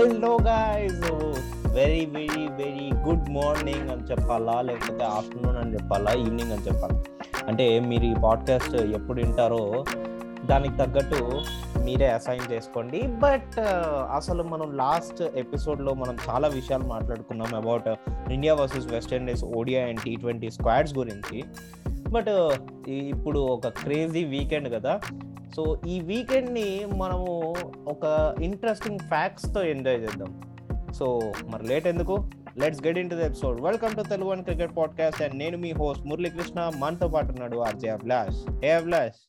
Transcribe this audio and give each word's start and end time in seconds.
Hello 0.00 0.38
guys 0.42 1.00
very 1.66 2.04
very 2.12 2.44
very 2.60 2.86
good 3.06 3.26
morning 3.30 3.88
అని 3.90 4.02
చెప్పాలా? 4.02 4.54
లేకపోతే 4.60 5.04
ఆఫ్టర్నూన్ 5.04 5.56
అని 5.56 5.72
చెప్పాలా? 5.74 6.12
ఈవినింగ్ 6.12 6.52
అని 6.52 6.64
చెప్పాలా? 6.68 6.96
అంటే 7.48 7.66
మీరు 7.80 8.04
ఈ 8.04 8.14
పాడ్కాస్ట్ 8.24 8.74
ఎప్పుడు 8.74 9.22
వింటారో 9.22 9.84
దానికి 10.46 10.74
తగ్గట్టు 10.76 11.20
మీరే 11.84 12.08
అసైన్ 12.08 12.52
చేసుకోండి. 12.52 13.00
బట్ 13.24 13.54
uh, 13.58 14.00
అసలు 14.18 14.42
మనం 14.42 14.76
లాస్ట్ 14.76 15.22
ఎపిసోడ్లో 15.22 15.94
మనం 15.94 16.16
చాలా 16.28 16.48
విషయాలు 16.48 16.84
మాట్లాడుకున్నాం 16.84 17.54
about 17.54 17.88
India 18.32 18.54
versus 18.54 18.86
West 18.86 19.12
Indies 19.12 19.44
ODI 19.44 19.82
and 19.86 20.00
T 20.00 20.16
twenty 20.16 20.50
squads 20.50 20.98
గురించి. 20.98 21.44
బట్ 22.08 22.28
uh, 22.28 22.52
ఇప్పుడు 22.88 23.38
ఒక 23.38 23.68
క్రేజీ 23.68 24.24
వీకెండ్ 24.24 24.70
కదా. 24.72 25.00
సో 25.56 25.80
ఈ 25.86 26.00
వీకెండ్ని 26.00 26.86
మనము 26.96 27.54
ఒక 27.88 28.34
ఇంట్రెస్టింగ్ 28.42 28.98
ఫ్యాక్ట్స్తో 28.98 29.62
ఎంజాయ్ 29.62 30.00
చేద్దాం. 30.00 30.42
సో 30.92 31.32
మరి 31.48 31.66
లేట్ 31.66 31.86
ఎందుకు? 31.86 32.30
Let's 32.58 32.86
get 32.86 32.98
into 33.10 33.14
the 33.14 33.18
episode 33.18 33.60
welcome 33.60 33.96
to 33.96 34.02
Telugu 34.02 34.28
one 34.28 34.44
cricket 34.44 34.76
podcast 34.76 35.22
and 35.22 35.36
నేను 35.36 35.58
మీ 35.58 35.72
హోస్ట్ 35.72 36.06
మురళీకృష్ణ. 36.06 36.70
మనతో 36.76 37.08
పాటు 37.08 37.26
ఉన్నాడు 37.26 37.58
RJ 37.58 37.88
Abhilash 37.88 38.64
A 38.64 38.70
Abhilash 38.70 39.20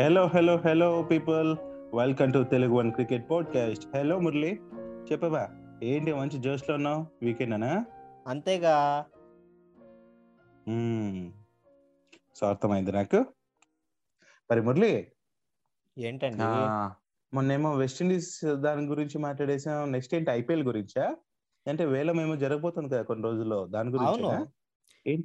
hello 0.00 0.26
hello 0.26 0.56
hello 0.56 1.02
people 1.02 1.56
welcome 1.96 2.32
to 2.32 2.44
Telugu 2.44 2.74
one 2.74 2.92
cricket 2.92 3.30
podcast 3.30 3.96
hello 3.96 4.18
Murali. 4.18 4.60
చెప్పవా? 5.12 5.48
ఏంటి 5.82 6.12
మంచి 6.12 6.38
జోష్లో 6.38 6.74
ఉన్నావు? 6.74 7.06
వీకెండ్ 7.22 7.54
అనా? 7.54 7.84
అంతేగా. 8.26 9.04
సో 12.34 12.46
అర్థమైంది 12.46 12.92
నాకు. 12.92 13.24
మరి 14.50 14.62
మురళి 14.62 14.90
ఏంటండి? 15.96 16.48
మొన్నేమో 17.32 17.70
వెస్టిండీస్ 17.74 18.32
దాని 18.56 18.86
గురించి 18.86 19.18
మాట్లాడేసాం 19.18 19.92
నెక్స్ట్ 19.92 20.14
ఏంటి 20.14 20.30
ఐపీఎల్ 20.30 20.62
గురించా? 20.62 21.04
అంటే 21.66 21.84
వేలం 21.84 22.20
ఏమో 22.20 22.36
జరగబోతుంది 22.36 22.88
కదా 22.88 23.02
కొన్ని 23.02 23.24
రోజుల్లో 23.24 23.66
దాని 23.66 23.90
గురించి 23.90 24.24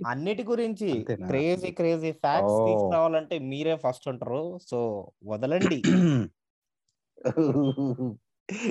అన్నిటి 0.08 0.44
గురించి? 0.44 0.88
Crazy 1.28 1.72
crazy 1.72 2.12
facts. 2.12 2.58
తీసుకురావాలంటే 2.68 3.40
మీరే 3.40 3.76
ఫస్ట్ 3.76 4.08
ఉంటారు. 4.08 4.58
సో 4.68 4.80
వదలండి. 5.24 5.80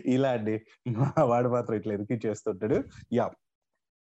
ఇలా 0.07 0.31
అండి. 0.31 0.55
మా 0.89 1.23
వాడు 1.25 1.49
మాత్రం 1.49 1.77
ఇట్లా 1.77 1.95
ఎరికి 1.95 2.29
చేస్తుంటాడు 2.29 2.79
యా 3.13 3.27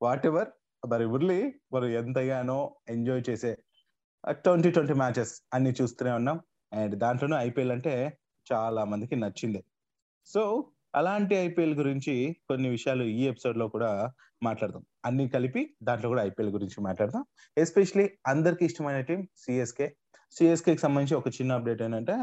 వాట్ 0.03 0.27
ఎవర్ 0.27 0.49
మరి 0.89 1.07
మురళి 1.07 1.39
మనం 1.73 1.89
ఎంతగానో 1.91 2.59
ఎంజాయ్ 2.89 3.23
చేసే 3.31 3.53
ట్వంటీ 4.25 4.71
ట్వంటీ 4.71 4.93
మ్యాచెస్ 4.93 5.33
అన్ని 5.55 5.71
చూస్తూనే 5.83 6.13
ఉన్నాం. 6.13 6.39
అండ్ 6.73 6.95
దాంట్లోనూ 6.95 7.37
ఐపీఎల్ 7.37 7.73
అంటే 7.73 7.95
చాలా 8.53 8.85
మందికి 8.85 9.17
నచ్చింది. 9.17 9.61
సో 10.27 10.43
అలాంటి 10.95 11.35
ఐపీఎల్ 11.35 11.75
గురించి 11.75 12.15
కొన్ని 12.49 12.69
విషయాలు 12.69 13.05
ఈ 13.05 13.23
ఎపిసోడ్లో 13.27 13.69
కూడా 13.69 13.91
మాట్లాడదాం. 14.43 14.85
అన్ని 15.05 15.29
కలిపి 15.29 15.77
దాంట్లో 15.83 16.09
కూడా 16.09 16.23
ఐపీఎల్ 16.23 16.51
గురించి 16.51 16.79
మాట్లాడదాం. 16.81 17.25
ఎస్పెషలీ 17.57 18.11
అందరికి 18.27 18.65
ఇష్టమైన 18.65 19.01
టీం 19.01 19.29
సిఎస్కే. 19.39 19.87
సిఎస్కే 20.37 20.75
కి 20.75 20.81
సంబంధించి 20.81 21.15
ఒక 21.15 21.29
చిన్న 21.29 21.53
అప్డేట్ 21.53 21.83
ఏంటంటే 21.83 22.17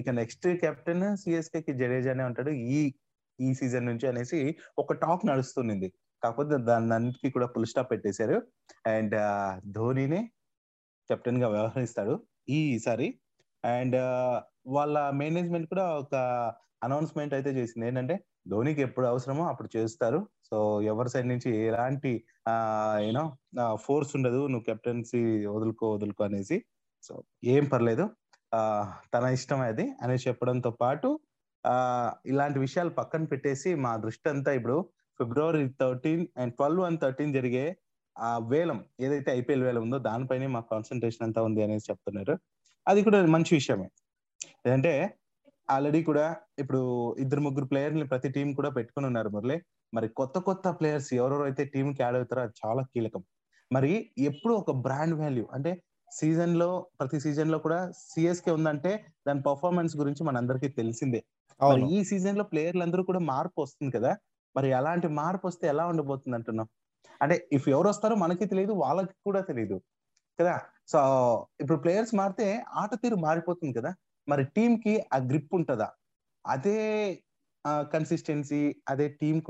ఇక 0.00 0.10
నెక్స్ట్ 0.10 0.46
కెప్టెన్ 0.62 1.16
సిఎస్కే 1.16 1.60
కి 1.60 1.72
జడేజానే 1.72 2.24
ఉంటాడు 2.24 2.50
ఈ 2.50 2.94
ఈ 3.38 3.54
సీజన్ 3.54 3.86
నుంచి 3.86 4.08
అనేసి 4.08 4.56
ఒక 4.78 4.92
టాక్ 4.92 5.26
నడుస్తుంది 5.26 5.88
కాకపోతే 6.22 6.56
దాని 6.64 6.94
అన్నిటికీ 6.94 7.30
కూడా 7.30 7.46
ఫుల్ 7.46 7.66
స్టాప్ 7.66 7.90
పెట్టేశారు. 7.90 8.36
అండ్ 8.86 9.16
ధోనినే 9.72 10.20
కెప్టెన్గా 11.10 11.48
వ్యవహరిస్తాడు 11.48 12.14
ఈసారి. 12.48 13.08
అండ్ 13.64 13.96
వాళ్ళ 14.76 14.96
మేనేజ్మెంట్ 15.10 15.68
కూడా 15.68 15.86
ఒక 16.02 16.14
అనౌన్స్మెంట్ 16.82 17.34
అయితే 17.34 17.50
చేసింది. 17.50 17.84
ఏంటంటే 17.86 18.14
ధోనికి 18.48 18.80
ఎప్పుడు 18.82 19.06
అవసరమో 19.06 19.44
అప్పుడు 19.48 19.68
చేస్తారు. 19.76 20.20
సో 20.50 20.82
ఎవరి 20.82 21.10
సైడ్ 21.10 21.28
నుంచి 21.28 21.50
ఎలాంటి 21.66 22.12
యూనో 23.06 23.24
ఫోర్స్ 23.74 24.12
ఉండదు. 24.16 24.40
నువ్వు 24.46 24.64
కెప్టెన్సీ 24.64 25.22
వదులుకో 25.46 25.88
వదులుకో 25.94 26.24
అనేసి. 26.24 26.56
సో 27.02 27.14
ఏం 27.44 27.64
పర్లేదు. 27.64 28.04
ఆ 28.52 28.60
తన 29.14 29.24
ఇష్టం 29.36 29.60
అది 29.60 29.86
అనేసి 30.02 30.28
చెప్పడంతో 30.28 30.70
పాటు 30.82 31.08
ఇలాంటి 32.26 32.58
విషయాలు 32.58 32.90
పక్కన 32.90 33.24
పెట్టేసి 33.24 33.70
మా 33.74 33.92
దృష్టి 33.96 34.28
అంతా 34.28 34.52
ఇప్పుడు 34.52 34.76
ఫిబ్రవరి 35.20 35.64
thirteen 35.80 36.26
and 36.38 36.52
twelve 36.54 36.84
and 36.84 37.00
thirteen 37.00 37.32
జరిగే 37.32 37.64
ఆ 38.16 38.30
వేలం 38.50 38.78
ఏదైతే 39.00 39.30
ఐపీఎల్ 39.32 39.64
వేలం 39.66 39.82
ఉందో 39.82 39.98
దానిపైనే 40.08 40.46
మా 40.48 40.60
కాన్సన్ట్రేషన్ 40.72 41.24
అంతా 41.26 41.40
ఉంది 41.48 41.60
అనేసి 41.64 41.88
చెప్తున్నారు. 41.90 42.34
అది 42.86 43.00
కూడా 43.06 43.18
మంచి 43.34 43.52
విషయమే. 43.58 43.88
ఏంటంటే 44.62 44.92
ఆల్రెడీ 45.68 46.00
కూడా 46.04 46.24
ఇప్పుడు 46.62 46.80
ఇద్దరు 47.22 47.42
ముగ్గురు 47.46 47.66
ప్లేయర్ని 47.70 48.06
ప్రతి 48.08 48.28
టీం 48.36 48.48
కూడా 48.58 48.70
పెట్టుకుని 48.78 49.06
ఉన్నారు 49.10 49.30
మురళి. 49.30 49.56
మరి 49.92 50.06
కొత్త 50.12 50.36
కొత్త 50.40 50.66
ప్లేయర్స్ 50.78 51.10
ఎవరెవరు 51.18 51.44
అయితే 51.48 51.62
టీం 51.74 51.88
కి 51.94 52.02
యాడ్ 52.04 52.16
అవుతారో 52.18 52.42
అది 52.42 52.54
చాలా 52.62 52.82
కీలకం. 52.92 53.22
మరి 53.70 53.92
ఎప్పుడు 54.28 54.54
ఒక 54.54 54.70
బ్రాండ్ 54.84 55.16
వాల్యూ 55.20 55.44
అంటే 55.56 55.70
సీజన్లో 56.12 56.68
ప్రతి 56.98 57.18
సీజన్లో 57.20 57.58
కూడా 57.58 57.78
సిఎస్కే 58.04 58.52
ఉందంటే 58.58 58.90
దాని 59.26 59.42
పర్ఫార్మెన్స్ 59.48 59.94
గురించి 59.96 60.22
మనందరికీ 60.28 60.68
తెలిసిందే. 60.80 61.20
మరి 61.60 61.80
అవును. 61.80 61.88
ఈ 61.94 61.98
సీజన్లో 62.10 62.44
ప్లేయర్లు 62.52 62.84
అందరూ 62.86 63.02
కూడా 63.10 63.20
మార్పు 63.30 63.58
వస్తుంది 63.64 63.92
కదా. 63.96 64.12
మరి 64.54 64.68
అలాంటి 64.78 65.08
మార్పు 65.18 65.46
వస్తే 65.50 65.64
ఎలా 65.72 65.84
ఉండబోతుంది 65.92 66.36
అంటున్నాం 66.38 66.66
అంటే 67.22 67.48
ఇఫ్ 67.52 67.68
ఎవరు 67.68 67.88
వస్తారో 67.88 68.14
మనకి 68.14 68.44
తెలియదు 68.46 68.72
వాళ్ళకి 68.72 69.14
కూడా 69.24 69.40
తెలియదు. 69.40 69.82
కదా? 70.40 70.60
సో 70.88 71.00
ఇప్పుడు 71.60 71.78
ప్లేయర్స్ 71.78 72.14
మారితే 72.14 72.64
ఆట 72.72 72.94
తీరు 72.94 73.14
మారిపోతుంది 73.14 73.80
కదా? 73.80 73.94
మరి 74.28 74.44
టీం 74.44 74.76
కి 74.76 75.06
ఆ 75.12 75.18
గ్రిప్ 75.18 75.54
ఉంటుందా? 75.54 75.88
అదే 76.46 76.78
కన్సిస్టెన్సీ 77.66 78.76
అదే 78.88 79.08
టీం 79.08 79.42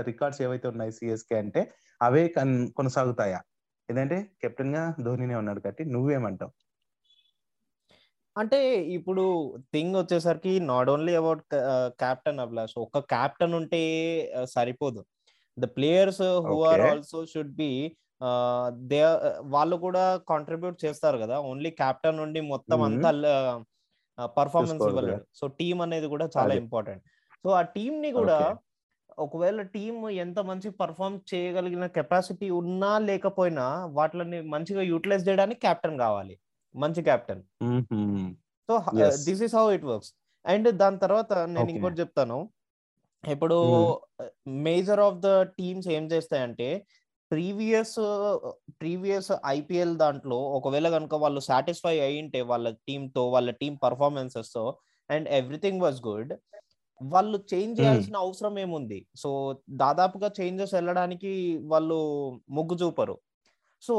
రికార్డ్స్ 0.00 0.42
ఏవైతే 0.42 0.68
ఉన్నాయి 0.68 0.92
సిఎస్కే 0.92 1.38
అంటే 1.38 1.72
అవే 2.02 2.28
కన్ 2.28 2.68
కొనసాగుతాయా? 2.68 3.40
ఏంటంటే 3.90 4.30
కెప్టెన్గా 4.42 4.94
ధోనినే 5.00 5.34
ఉన్నాడు 5.34 5.60
కాబట్టి 5.60 5.84
నువ్వేమంటావు? 5.84 6.52
అంటే 8.36 8.82
ఇప్పుడు 8.84 9.24
థింగ్ 9.72 9.96
వచ్చేసరికి 9.96 10.60
not 10.60 10.90
only 10.90 11.14
about 11.14 11.44
captain 11.86 12.40
Abhilash 12.40 12.78
ఒక 12.78 12.98
క్యాప్టెన్ 12.98 13.54
ఉంటే 13.54 13.80
సరిపోదు. 14.44 15.04
The 15.56 15.66
players 15.76 16.22
who 16.46 16.56
are. 16.64 16.82
Also 16.90 17.20
should 17.26 17.54
be 17.56 17.70
they 18.90 19.00
వాళ్ళు 19.54 19.76
కూడా 19.76 20.02
కాంట్రిబ్యూట్ 20.28 20.76
చేస్తారు 20.84 21.16
కదా 21.18 21.36
ఓన్లీ 21.48 21.70
క్యాప్టెన్ 21.80 22.20
నుండి 22.22 22.40
మొత్తం 22.52 22.78
Mhm. 22.78 22.86
అంతా 22.88 23.10
పర్ఫార్మెన్స్ 24.36 24.82
ఇవ్వలేడు 24.88 25.24
సో 25.34 25.44
టీం 25.60 25.78
అనేది 25.82 26.06
కూడా 26.12 26.26
చాలా. 26.36 26.52
ఇంపార్టెంట్ 26.54 27.02
సో 27.44 27.50
ఆ 27.52 27.62
టీం 27.76 27.94
ని 28.02 28.10
కూడా. 28.12 28.38
ఒకవేళ 29.18 29.62
టీం 29.74 29.94
ఎంత 30.22 30.38
మంచి 30.48 30.68
పర్ఫార్మ్ 30.80 31.16
చేయగలిగిన 31.32 31.86
కెపాసిటీ 31.96 32.46
ఉన్నా 32.60 32.92
లేకపోయినా 33.08 33.66
వాటిని 33.98 34.38
మంచిగా 34.54 34.82
యూటిలైజ్ 34.92 35.26
చేయడానికి 35.28 35.60
క్యాప్టెన్ 35.60 35.98
కావాలి 35.98 36.34
మంచి 36.74 37.02
captain. 37.02 37.42
So. 38.68 38.74
This 39.26 39.42
is 39.42 39.54
how 39.54 39.66
it 39.72 39.84
works 39.84 40.12
and 40.44 40.68
దాని 40.82 40.98
తర్వాత 40.98 41.32
నేను. 41.52 41.68
ఇంకోటి 41.74 42.00
చెప్తాను 42.00 42.38
ఇప్పుడు. 43.30 44.00
మేజర్ 44.48 45.00
ఆఫ్ 45.00 45.18
ద 45.18 45.42
టీమ్స్ 45.42 45.88
ఏం 45.88 46.06
చేస్తాయంటే 46.06 46.86
ప్రీవియస్ 47.30 47.96
ప్రీవియస్ 48.68 49.32
ఐపీఎల్ 49.46 49.96
దాంట్లో 49.96 50.36
ఒకవేళ 50.36 50.88
కనుక 50.88 51.14
వాళ్ళు 51.14 51.40
సాటిస్ఫై 51.40 52.00
అయ్యింటే 52.00 52.40
వాళ్ళ 52.40 52.70
టీమ్తో 52.70 53.30
వాళ్ళ 53.30 53.50
టీమ్ 53.50 53.76
పర్ఫార్మెన్సెస్తో 53.82 54.78
అండ్ 55.10 55.28
ఎవ్రీథింగ్ 55.28 55.80
వాజ్ 55.80 56.06
గుడ్ 56.06 56.32
వాళ్ళు 57.02 57.44
చేంజ్ 57.54 57.80
చేయాల్సిన 57.80 58.16
అవసరం 58.16 58.58
ఏముంది? 58.58 59.06
సో 59.16 59.58
దాదాపుగా 59.70 60.30
చేంజెస్ 60.40 60.74
వెళ్ళడానికి 60.74 61.58
వాళ్ళు 61.62 61.94
మొగ్గు 62.50 62.76
చూపరు. 62.76 63.18
సో 63.82 63.94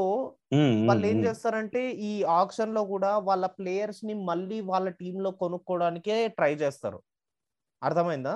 వాళ్ళు 0.87 1.07
ఏం 1.07 1.25
చేస్తారంటే 1.25 1.91
ఈ 1.91 2.23
ఆప్షన్లో 2.23 2.85
కూడా 2.85 3.17
వాళ్ళ 3.17 3.45
ప్లేయర్స్ని 3.45 4.13
మళ్ళీ 4.13 4.61
వాళ్ళ 4.61 4.89
టీమ్లో 4.89 5.31
కొనుక్కోవడానికే 5.31 6.27
ట్రై 6.27 6.53
చేస్తారు. 6.53 7.01
అర్థమైందా? 7.83 8.35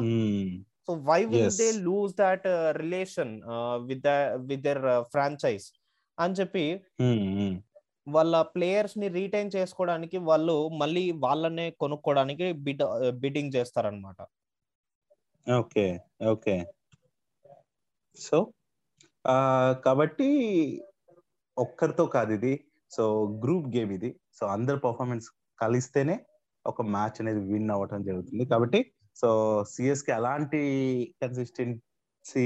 So 0.90 0.94
why 1.08 1.18
will 1.32 1.44
Yes. 1.44 1.58
They 1.58 1.66
lose 1.86 2.14
that 2.20 2.46
relation 2.78 3.34
with 3.90 4.06
with 4.48 4.64
their 4.64 4.80
franchise 5.12 5.66
అని 6.18 6.34
చెప్పి 6.40 6.64
మ్మ్, 7.02 7.20
మ్మ్. 7.36 7.58
వాళ్ళ 8.08 8.36
ప్లేయర్స్ని 8.54 9.08
రీటైన్ 9.18 9.52
చేసుకోవడానికి 9.56 10.18
వాళ్ళు 10.30 10.56
మళ్ళీ 10.82 11.04
వాళ్ళనే 11.26 11.66
కొనుక్కోవడానికి 11.84 12.48
బిడ్ 12.66 12.84
బిడ్డింగ్ 13.24 13.54
చేస్తారనమాట 13.58 14.18
ఓకే 15.48 15.86
ఓకే. 16.34 16.56
సో 18.18 18.38
కాబట్టి 19.86 20.30
ఒక్కరితో 21.58 22.06
కాదు 22.16 22.34
ఇది. 22.34 22.54
సో 22.92 23.04
గ్రూప్ 23.44 23.68
గేమ్ 23.76 23.92
ఇది. 23.98 24.10
సో 24.38 24.46
అందరి 24.48 24.80
పర్ఫార్మెన్స్ 24.80 25.28
కలిస్తేనే 25.60 26.16
ఒక 26.66 26.82
మ్యాచ్ 26.96 27.20
అనేది 27.22 27.42
విన్ 27.52 27.72
అవ్వటం 27.76 28.02
జరుగుతుంది. 28.04 28.46
కాబట్టి 28.46 28.80
సో 29.16 29.30
సిఎస్కి 29.72 30.12
అలాంటి 30.12 30.62
కన్సిస్టెన్సీ 31.22 32.46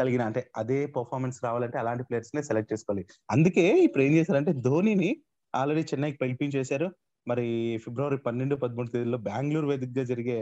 కలిగిన 0.00 0.22
అంటే 0.22 0.40
అదే 0.56 0.78
పర్ఫార్మెన్స్ 0.96 1.38
రావాలంటే 1.44 1.78
అలాంటి 1.78 2.04
ప్లేయర్స్ 2.08 2.34
నే 2.36 2.42
సెలెక్ట్ 2.42 2.72
చేసుకోవాలి. 2.72 3.02
అందుకే 3.30 3.64
ఇప్పుడు 3.86 4.02
ఏం 4.02 4.12
చేశారంటే 4.12 4.52
ధోనిని 4.66 5.10
ఆల్రెడీ 5.54 5.82
చెన్నైకి 5.90 6.18
పిలిపించేశారు. 6.22 6.88
మరి 7.26 7.46
ఫిబ్రవరి 7.84 8.16
పన్నెండు 8.26 8.54
పదమూడు 8.62 8.90
తేదీలో 8.90 9.18
బెంగళూరు 9.18 9.66
వేదికగా 9.66 10.04
జరిగే 10.12 10.38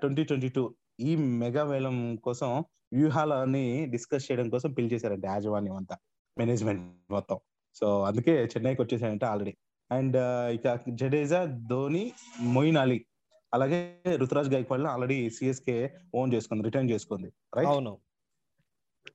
ట్వంటీ 0.00 0.22
ట్వంటీ 0.24 0.48
టూ 0.48 0.62
ఈ 1.00 1.12
మెగా 1.40 1.62
వేలం 1.62 1.96
కోసం 2.16 2.50
వ్యూహాలని 2.92 3.64
డిస్కస్ 3.94 4.26
చేయడం 4.28 4.46
కోసం 4.50 4.70
పిలిచేశారంటే 4.72 5.26
యాజమాన్యం 5.28 5.76
అంతా 5.76 5.96
మేనేజ్మెంట్ 6.36 6.84
మొత్తం. 7.16 7.38
సో 7.74 7.86
అందుకే 8.02 8.34
చెన్నైకి 8.52 8.80
వచ్చేసారంటే 8.82 9.26
ఆల్రెడీ 9.26 9.54
అండ్ 9.90 10.16
ఇక 10.56 10.76
జడేజా 11.00 11.40
ధోని 11.72 12.04
మొయిన్ 12.56 12.78
అలీ 12.84 12.98
అలాగే 13.56 13.80
Ruturaj 14.16 14.50
Gaikwad 14.54 14.86
already 14.92 15.18
CSK 15.30 15.76
own 16.14 16.32
చేసుకుంది 16.34 16.64
రిటర్న్ 16.64 16.90
చేసుకుంది 16.90 17.28
రైట్? 17.56 17.68
అవును. 17.68 17.92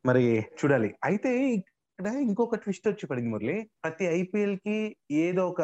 మరి 0.05 0.23
చూడాలి. 0.59 0.89
అయితే 1.03 1.31
ఇక్కడ 1.57 2.07
ఇంకొక 2.27 2.55
ట్విస్ట్ 2.55 2.88
వచ్చి 2.88 3.05
పడింది 3.07 3.29
మురళి. 3.29 3.57
ప్రతి 3.83 4.05
ఐపీఎల్కి 4.19 4.77
ఏదో 5.25 5.43
ఒక 5.49 5.61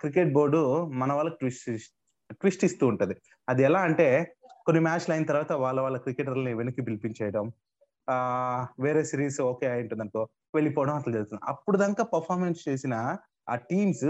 క్రికెట్ 0.00 0.32
బోర్డు 0.32 0.60
మన 1.00 1.12
వాళ్ళకి 1.12 1.36
ట్విస్ట్ 1.36 1.70
ట్విస్ట్ 2.32 2.64
ఇస్తూ 2.64 2.84
ఉంటది. 2.86 3.14
అది 3.48 3.62
ఎలా 3.62 3.80
అంటే 3.80 4.06
కొన్ని 4.66 4.80
మ్యాచ్లు 4.80 5.12
అయిన 5.12 5.24
తర్వాత 5.24 5.52
వాళ్ళ 5.64 5.78
వాళ్ళ 5.80 5.96
క్రికెటర్లని 5.96 6.52
వెనక్కి 6.54 6.82
పిలిపించేయడం 6.82 7.46
ఆ 8.10 8.16
వేరే 8.80 9.02
సిరీస్ 9.04 9.38
ఓకే 9.40 9.66
అయి 9.66 9.82
ఉంటుంది 9.82 10.02
అనుకో 10.02 10.22
వెళ్ళిపోవడం 10.54 10.94
అట్లా 10.94 11.12
జరుగుతుంది. 11.12 11.42
అప్పుడు 11.44 11.76
దాకా 11.76 12.04
పర్ఫార్మెన్స్ 12.04 12.60
చేసిన 12.68 12.94
ఆ 13.48 13.54
టీమ్స్ 13.70 14.08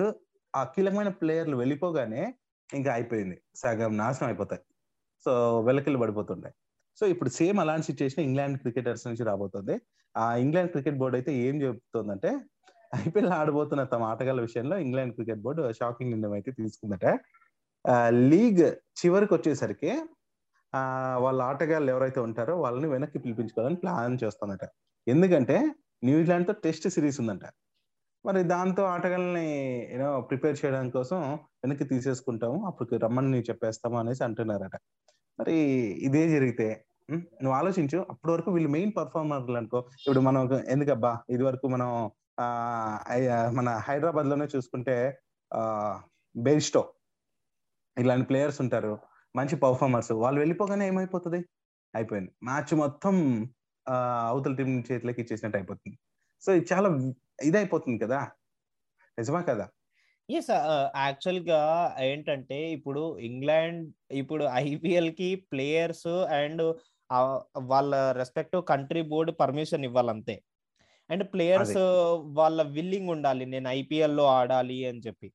ఆ 0.54 0.62
కీలకమైన 0.64 1.10
ప్లేయర్లు 1.20 1.56
వెళ్ళిపోగానే 1.56 2.22
ఇంకా 2.78 2.90
అయిపోయింది. 2.96 3.36
సగం 3.62 3.92
నాశనం 4.02 4.28
అయిపోతాయి. 4.30 4.62
సో 5.24 5.32
వెలకలు 5.68 5.98
పడిపోతుండే 6.02 6.50
సో 6.98 7.04
ఇప్పుడు 7.12 7.30
సేమ్ 7.38 7.58
అలాంటి 7.62 7.86
సిచ్యువేషన్ 7.88 8.24
ఇంగ్లాండ్ 8.28 8.56
క్రికెటర్స్ 8.62 9.04
నుంచి 9.08 9.22
రాబోతుంది. 9.28 9.74
ఆ 10.14 10.24
ఇంగ్లాండ్ 10.44 10.70
క్రికెట్ 10.74 10.98
బోర్డు 11.00 11.16
అయితే 11.18 11.32
ఏం 11.46 11.56
చెబుతుందంటే 11.64 12.30
ఐపీఎల్ 13.04 13.32
ఆడబోతున్న 13.40 13.82
తమ 13.92 14.02
ఆటగాళ్ళ 14.12 14.40
విషయంలో 14.46 14.76
ఇంగ్లాండ్ 14.84 15.14
క్రికెట్ 15.16 15.42
బోర్డు 15.44 15.62
షాకింగ్ 15.78 16.10
నిర్ణయం 16.12 16.34
అయితే 16.38 16.50
తీసుకుందట. 16.60 17.06
లీగ్ 18.30 18.64
చివరికి 19.00 19.32
వచ్చేసరికి 19.36 19.92
వాళ్ళ 21.24 21.38
ఆటగాళ్ళు 21.50 21.90
ఎవరైతే 21.94 22.20
ఉంటారో 22.26 22.54
వాళ్ళని 22.64 22.88
వెనక్కి 22.94 23.18
పిలిపించుకోవాలని 23.24 23.78
ప్లాన్ 23.84 24.16
చేస్తుందట. 24.24 24.64
ఎందుకంటే 25.06 25.56
న్యూజిలాండ్తో 26.08 26.54
టెస్ట్ 26.64 26.86
సిరీస్ 26.96 27.18
ఉందంట. 27.22 27.46
మరి 28.26 28.42
దాంతో 28.42 28.82
ఆటగాళ్ళని 28.82 29.48
యూనో 29.92 30.20
ప్రిపేర్ 30.20 30.56
చేయడం 30.64 30.90
కోసం 30.90 31.20
వెనక్కి 31.34 31.84
తీసేసుకుంటాము. 31.84 32.66
అప్పుడు 32.66 32.96
రమ్మని 32.96 33.40
చెప్పేస్తాము 33.40 33.98
అనేసి 33.98 34.24
అంటున్నారట. 34.24 34.76
మరి 35.40 35.54
ఇదే 36.08 36.28
జరిగితే 36.28 36.84
నువ్వు 37.12 37.52
ఆలోచించు. 37.52 37.98
అప్పటి 38.10 38.32
వరకు 38.32 38.50
వీళ్ళు 38.50 38.70
మెయిన్ 38.70 38.92
పర్ఫార్మర్లు 38.96 39.56
అనుకో. 39.56 39.78
ఇప్పుడు 39.78 40.20
మనం 40.20 40.54
ఎందుకబ్బా 40.68 41.20
ఇది 41.30 41.42
వరకు 41.42 41.66
మనం 41.68 42.10
ఆ 42.40 43.50
మన 43.50 43.68
హైదరాబాద్లోనే 43.68 44.46
చూసుకుంటే 44.56 45.18
ఆ 45.54 46.00
బెయిస్టో 46.36 46.92
ఇలాంటి 47.98 48.26
ప్లేయర్స్ 48.26 48.60
ఉంటారు. 48.60 48.98
మంచి 49.36 49.56
పర్ఫార్మర్స్. 49.56 50.12
వాళ్ళు 50.12 50.40
వెళ్ళిపోగానే 50.40 50.86
ఏమైపోతుంది? 50.86 51.40
అయిపోయింది. 51.94 52.30
మ్యాచ్ 52.42 52.74
మొత్తం 52.74 53.14
అవతల 54.28 54.54
టీం 54.54 54.84
చేతిలోకి 54.92 55.20
ఇచ్చేసినట్టు 55.22 55.58
అయిపోతుంది. 55.58 55.98
సో 56.42 56.52
ఇది 56.52 56.66
చాలా 56.72 56.88
ఇదైపోతుంది 57.42 57.98
కదా. 57.98 58.28
నిజమా 59.18 59.40
కదా? 59.40 59.68
ఎస్ 60.30 60.50
యాక్చువల్గా 60.96 61.94
ఏంటంటే 62.00 62.70
ఇప్పుడు 62.70 63.18
ఇంగ్లాండ్ 63.18 63.92
ఇప్పుడు 64.10 64.44
ఐపీఎల్కి 64.52 65.34
ప్లేయర్స్ 65.34 66.06
అండ్ 66.06 66.76
వాళ్ళ 67.58 68.12
రెస్పెక్టివ్ 68.12 68.64
కంట్రీ 68.64 69.02
బోర్డు 69.02 69.32
పర్మిషన్ 69.32 69.84
ఇవ్వాలంతే. 69.84 70.42
అండ్ 71.10 71.32
ప్లేయర్స్ 71.32 71.76
వాళ్ళ 72.22 72.62
విల్లింగ్ 72.62 73.08
ఉండాలి 73.08 73.46
నేను 73.46 73.68
ఐపీఎల్లో 73.68 74.24
ఆడాలి 74.24 74.86
అని 74.86 75.00
చెప్పి. 75.06 75.32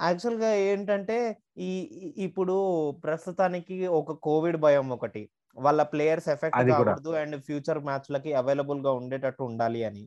యాక్చువల్గా 0.00 0.54
ఏంటంటే 0.54 1.36
ఈ- 1.58 2.14
ఇప్పుడు 2.16 2.90
ప్రస్తుతానికి 2.90 3.86
ఒక 3.86 4.12
కోవిడ్ 4.12 4.56
భయం 4.56 4.88
ఒకటి. 4.88 5.30
వాళ్ళ 5.64 5.80
ప్లేయర్స్ 5.92 6.28
ఎఫెక్ట్. 6.34 6.56
కాకూడదు 6.70 7.12
అండ్ 7.22 7.36
ఫ్యూచర్ 7.48 7.80
మ్యాచ్ 7.88 8.08
లకి 8.14 8.32
అవైలబుల్గా 8.40 8.92
ఉండేటట్టు 9.00 9.42
ఉండాలి 9.50 9.80
అని. 9.88 10.04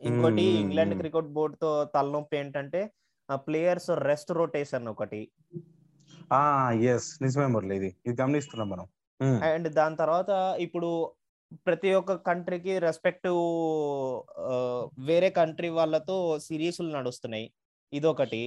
ఇంకోటి 0.00 0.44
ఇంగ్లాండ్. 0.62 0.94
క్రికెట్ 1.00 1.34
బోర్డ్తో 1.36 1.70
తలనొప్పి 1.94 2.36
ఏంటంటే 2.40 2.80
ప్లేయర్స్ 3.48 3.90
రెస్ట్ 4.08 4.32
రొటేషన్ 4.40 4.88
ఒకటి. 4.94 5.20
ఆ 6.32 6.42
ఎస్ 6.92 7.08
నిజమే 7.22 7.48
మురళి 7.54 7.74
ఇది. 7.80 7.90
ఇది 8.06 8.16
గమనిస్తున్నాం 8.22 8.68
మనం. 8.74 8.86
అండ్ 9.50 9.68
దాని 9.78 9.96
తర్వాత 10.02 10.30
ఇప్పుడు 10.66 10.90
ప్రతి 11.66 11.90
ఒక్క 11.98 12.12
కంట్రీకి 12.28 12.72
రెస్పెక్టివ్ 12.86 13.40
వేరే 15.08 15.28
కంట్రీ 15.40 15.68
వాళ్ళతో 15.78 16.16
సిరీస్లు 16.46 16.88
నడుస్తున్నాయి. 16.96 17.46
ఇదొకటి. 17.92 18.42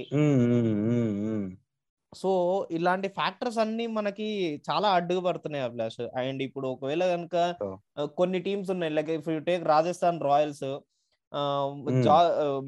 సో 2.12 2.30
ఇలాంటి 2.70 3.08
ఫ్యాక్టర్స్ 3.08 3.58
అన్ని 3.58 3.84
మనకి 3.86 4.26
చాలా 4.68 4.88
అడ్డుగా 4.90 5.20
పడుతున్నాయి 5.20 5.64
అభిలాష్. 5.64 6.00
అండ్ 6.20 6.40
ఇప్పుడు 6.42 6.66
ఒకవేళ 6.68 7.04
కనుక. 7.14 7.36
కొన్ని 8.18 8.38
టీమ్స్ 8.40 8.70
ఉన్నాయి. 8.70 8.94
Like 8.94 9.10
if 9.10 9.28
you 9.28 9.38
take 9.40 9.64
Rajasthan 9.64 10.20
Royals 10.22 10.64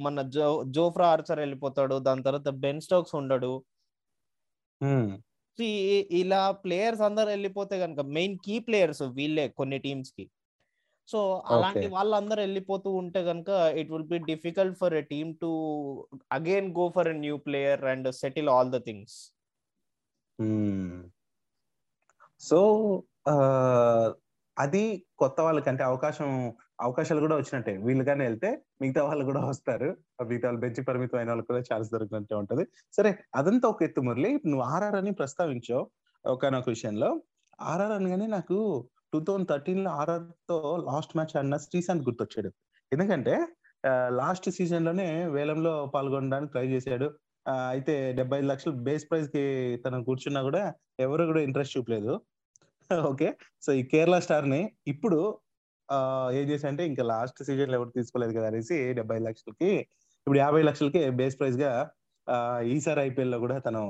మన 0.05 0.23
జో 0.35 0.49
జోఫ్రా 0.77 1.07
ఆర్చర్ 1.09 1.39
వెళ్ళిపోతాడు. 1.39 1.95
దాని 2.09 2.23
తర్వాత 2.23 2.49
బెన్ 2.65 2.81
స్టోక్స్ 2.81 3.15
ఉండడు. 3.15 3.53
ఇలా 6.21 6.43
ప్లేయర్స్ 6.65 7.03
అందరు 7.03 7.29
వెళ్ళిపోతే 7.29 7.75
కనుక 7.81 8.01
మెయిన్ 8.17 8.37
కీ 8.45 8.55
ప్లేయర్స్ 8.59 9.03
వీళ్ళే 9.19 9.45
కొన్ని 9.59 9.79
టీమ్స్కి 9.79 10.25
సో 11.13 11.21
అలాంటి. 11.55 11.87
వాళ్ళందరూ 11.97 12.41
వెళ్ళిపోతూ 12.47 12.91
ఉంటే 13.03 13.21
కనుక 13.29 13.51
it 13.81 13.91
will 13.93 14.09
be 14.15 14.19
difficult 14.33 14.77
for 14.83 14.95
a 15.01 15.05
team 15.13 15.31
to 15.45 15.51
again 16.39 16.69
go 16.81 16.87
for 16.97 17.11
a 17.15 17.17
new 17.25 17.37
player 17.47 17.85
and 17.93 18.09
settle 18.23 18.51
all 18.57 18.73
the 18.77 18.81
things. 18.89 19.17
So 22.41 22.61
అది 24.57 24.85
కొత్త 25.21 25.39
వాళ్ళకంటే 25.47 25.83
అవకాశం 25.91 26.31
అవకాశాలు 26.87 27.21
కూడా 27.25 27.37
వచ్చినట్టే. 27.41 27.73
వీళ్ళు 27.87 28.05
కానీ 28.09 28.23
వెళ్తే 28.29 28.49
మిగతా 28.83 29.01
వాళ్ళు 29.09 29.25
కూడా 29.29 29.43
వస్తారు. 29.51 29.89
మిగతా 30.31 30.47
వాళ్ళు 30.49 30.61
బెంచ్ 30.65 30.81
పరిమితం 30.89 31.19
అయిన 31.19 31.31
వాళ్ళకి 31.33 31.49
కూడా 31.51 31.61
ఛాన్స్ 31.69 31.89
దొరికినట్టే 31.93 32.35
ఉంటది. 32.41 32.65
సరే 32.97 33.11
అదంతా 33.41 33.67
ఒక 33.73 33.83
ఎత్తు 33.87 34.01
మురళి. 34.07 34.31
నువ్వు 34.51 34.65
ఆర్ఆర్ 34.73 34.97
అని 35.01 35.13
ప్రస్తావించావు 35.21 35.85
ఒకనొక 36.25 36.69
విషయంలో. 36.75 37.11
ఆర్ఆర్ 37.61 37.95
అనగానే 37.99 38.27
నాకు 38.37 38.59
టూ 39.13 39.19
థౌజండ్ 39.21 39.49
థర్టీన్లో 39.49 39.91
ఆర్ఆర్తో 40.01 40.57
లాస్ట్ 40.89 41.15
మ్యాచ్ 41.17 41.35
ఆడిన 41.39 41.57
శ్రీశాంత్ 41.65 42.05
గుర్తొచ్చాడు. 42.09 42.51
ఎందుకంటే 42.93 43.35
లాస్ట్ 44.19 44.49
సీజన్లోనే 44.57 45.07
వేలంలో 45.37 45.73
పాల్గొనడానికి 45.95 46.53
ట్రై 46.53 46.67
చేశాడు. 46.73 47.07
అయితే 47.71 47.95
డెబ్బై 48.19 48.37
ఐదు 48.39 48.49
లక్షలు 48.51 48.75
బేస్ 48.85 49.07
ప్రైజ్కి 49.09 49.43
తను 49.85 49.99
కూర్చున్నా 50.09 50.41
కూడా 50.43 50.63
ఎవరు 51.01 51.23
కూడా 51.31 51.41
ఇంట్రెస్ట్ 51.47 51.75
చూపలేదు. 51.77 52.13
ఓకే. 53.11 53.29
సో 53.63 53.71
ఈ 53.73 53.83
కేరళ 53.93 54.17
స్టార్ని 54.25 54.61
ఇప్పుడు 54.93 55.19
ఆ, 55.89 55.97
ఏం 56.33 56.45
చేశారంటే 56.51 56.85
ఇంకా 56.91 57.03
లాస్ట్ 57.11 57.41
సీజన్లో 57.49 57.77
ఎవరు 57.79 57.91
తీసుకోలేదు 57.97 58.33
కదా 58.37 58.47
అనేసి 58.51 58.77
డెబ్బై 58.99 59.19
లక్షలకి 59.27 59.71
ఇప్పుడు 60.27 60.39
యాభై 60.39 60.63
లక్షలకి 60.69 61.01
బేస్ 61.19 61.37
ప్రైజ్గా 61.41 61.71
ఈసారి 62.73 63.01
ఐపీఎల్లో 63.03 63.39
కూడా 63.45 63.57
తను 63.59 63.83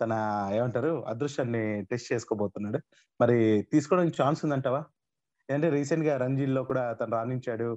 తన 0.00 0.12
ఏమంటారు 0.54 0.90
అదృష్టాన్ని 1.06 1.62
టెస్ట్ 1.90 2.08
చేసుకోబోతున్నాడు. 2.12 2.78
మరి 3.20 3.36
తీసుకోవడానికి 3.72 4.16
ఛాన్స్ 4.22 4.40
ఉందంటావా? 4.44 4.80
ఏంటంటే 5.48 5.70
రీసెంట్గా 5.76 6.14
రంజీల్లో 6.16 6.62
కూడా 6.70 6.84
తను 6.92 7.12
రాణించాడు 7.12 7.68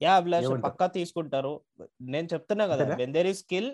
యా 0.00 0.12
అభిలాష్? 0.20 0.46
పక్కా 0.64 0.86
తీసుకుంటారు. 0.96 1.52
నేను 2.12 2.28
చెప్తున్నా 2.32 2.64
కదా? 2.72 2.84
When 3.00 3.12
there 3.16 3.28
is 3.32 3.38
skill 3.38 3.68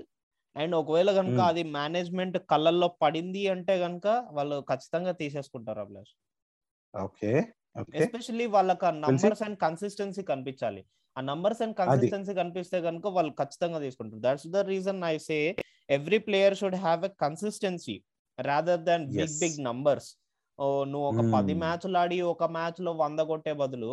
and 0.57 0.75
ఒకవేళ 0.75 1.11
కనుక. 1.19 1.39
అది 1.53 1.63
మేనేజ్మెంట్ 1.77 2.37
కళ్ళల్లో 2.53 2.89
పడింది 3.03 3.43
అంటే 3.55 3.75
కనుక 3.81 4.07
వాళ్ళు 4.37 4.57
ఖచ్చితంగా 4.71 5.13
తీసేసుకుంటారు 5.21 5.81
అభిలాష్. 5.81 6.13
Okay 6.95 7.31
okay. 7.81 7.97
ఎస్పెషల్లీ 8.01 8.47
వాళ్ళకి 8.47 8.87
ఆ 8.87 8.93
నంబర్స్ 9.05 9.43
అండ్ 9.47 9.59
కన్సిస్టెన్సీ 9.59 10.23
కనిపించాలి. 10.23 10.83
ఆ 11.17 11.21
నంబర్స్ 11.21 11.63
అండ్ 11.63 11.77
కన్సిస్టెన్సీ 11.77 12.33
కనిపిస్తే 12.35 12.79
కనుక 12.81 13.07
వాళ్ళు 13.17 13.33
ఖచ్చితంగా 13.33 13.79
తీసుకుంటారు. 13.79 14.23
That's 14.27 14.49
the 14.49 14.63
reason 14.73 15.01
I 15.05 15.17
say 15.29 15.39
every 15.89 16.19
player 16.27 16.57
should 16.61 16.79
have 16.81 17.03
a 17.05 17.13
consistency 17.21 17.97
rather 18.39 18.83
than 18.89 19.05
big. 19.13 19.37
Big 19.41 19.59
numbers 19.67 20.09
నువ్వు 20.89 21.07
ఒక 21.09 21.21
పది 21.35 21.53
Hmm. 21.53 21.61
మ్యాచ్లు 21.61 21.99
ఆడి 21.99 22.17
ఒక 22.31 22.45
మ్యాచ్లో 22.55 22.93
వంద 23.01 23.21
కొట్టే 23.29 23.53
బదులు 23.61 23.91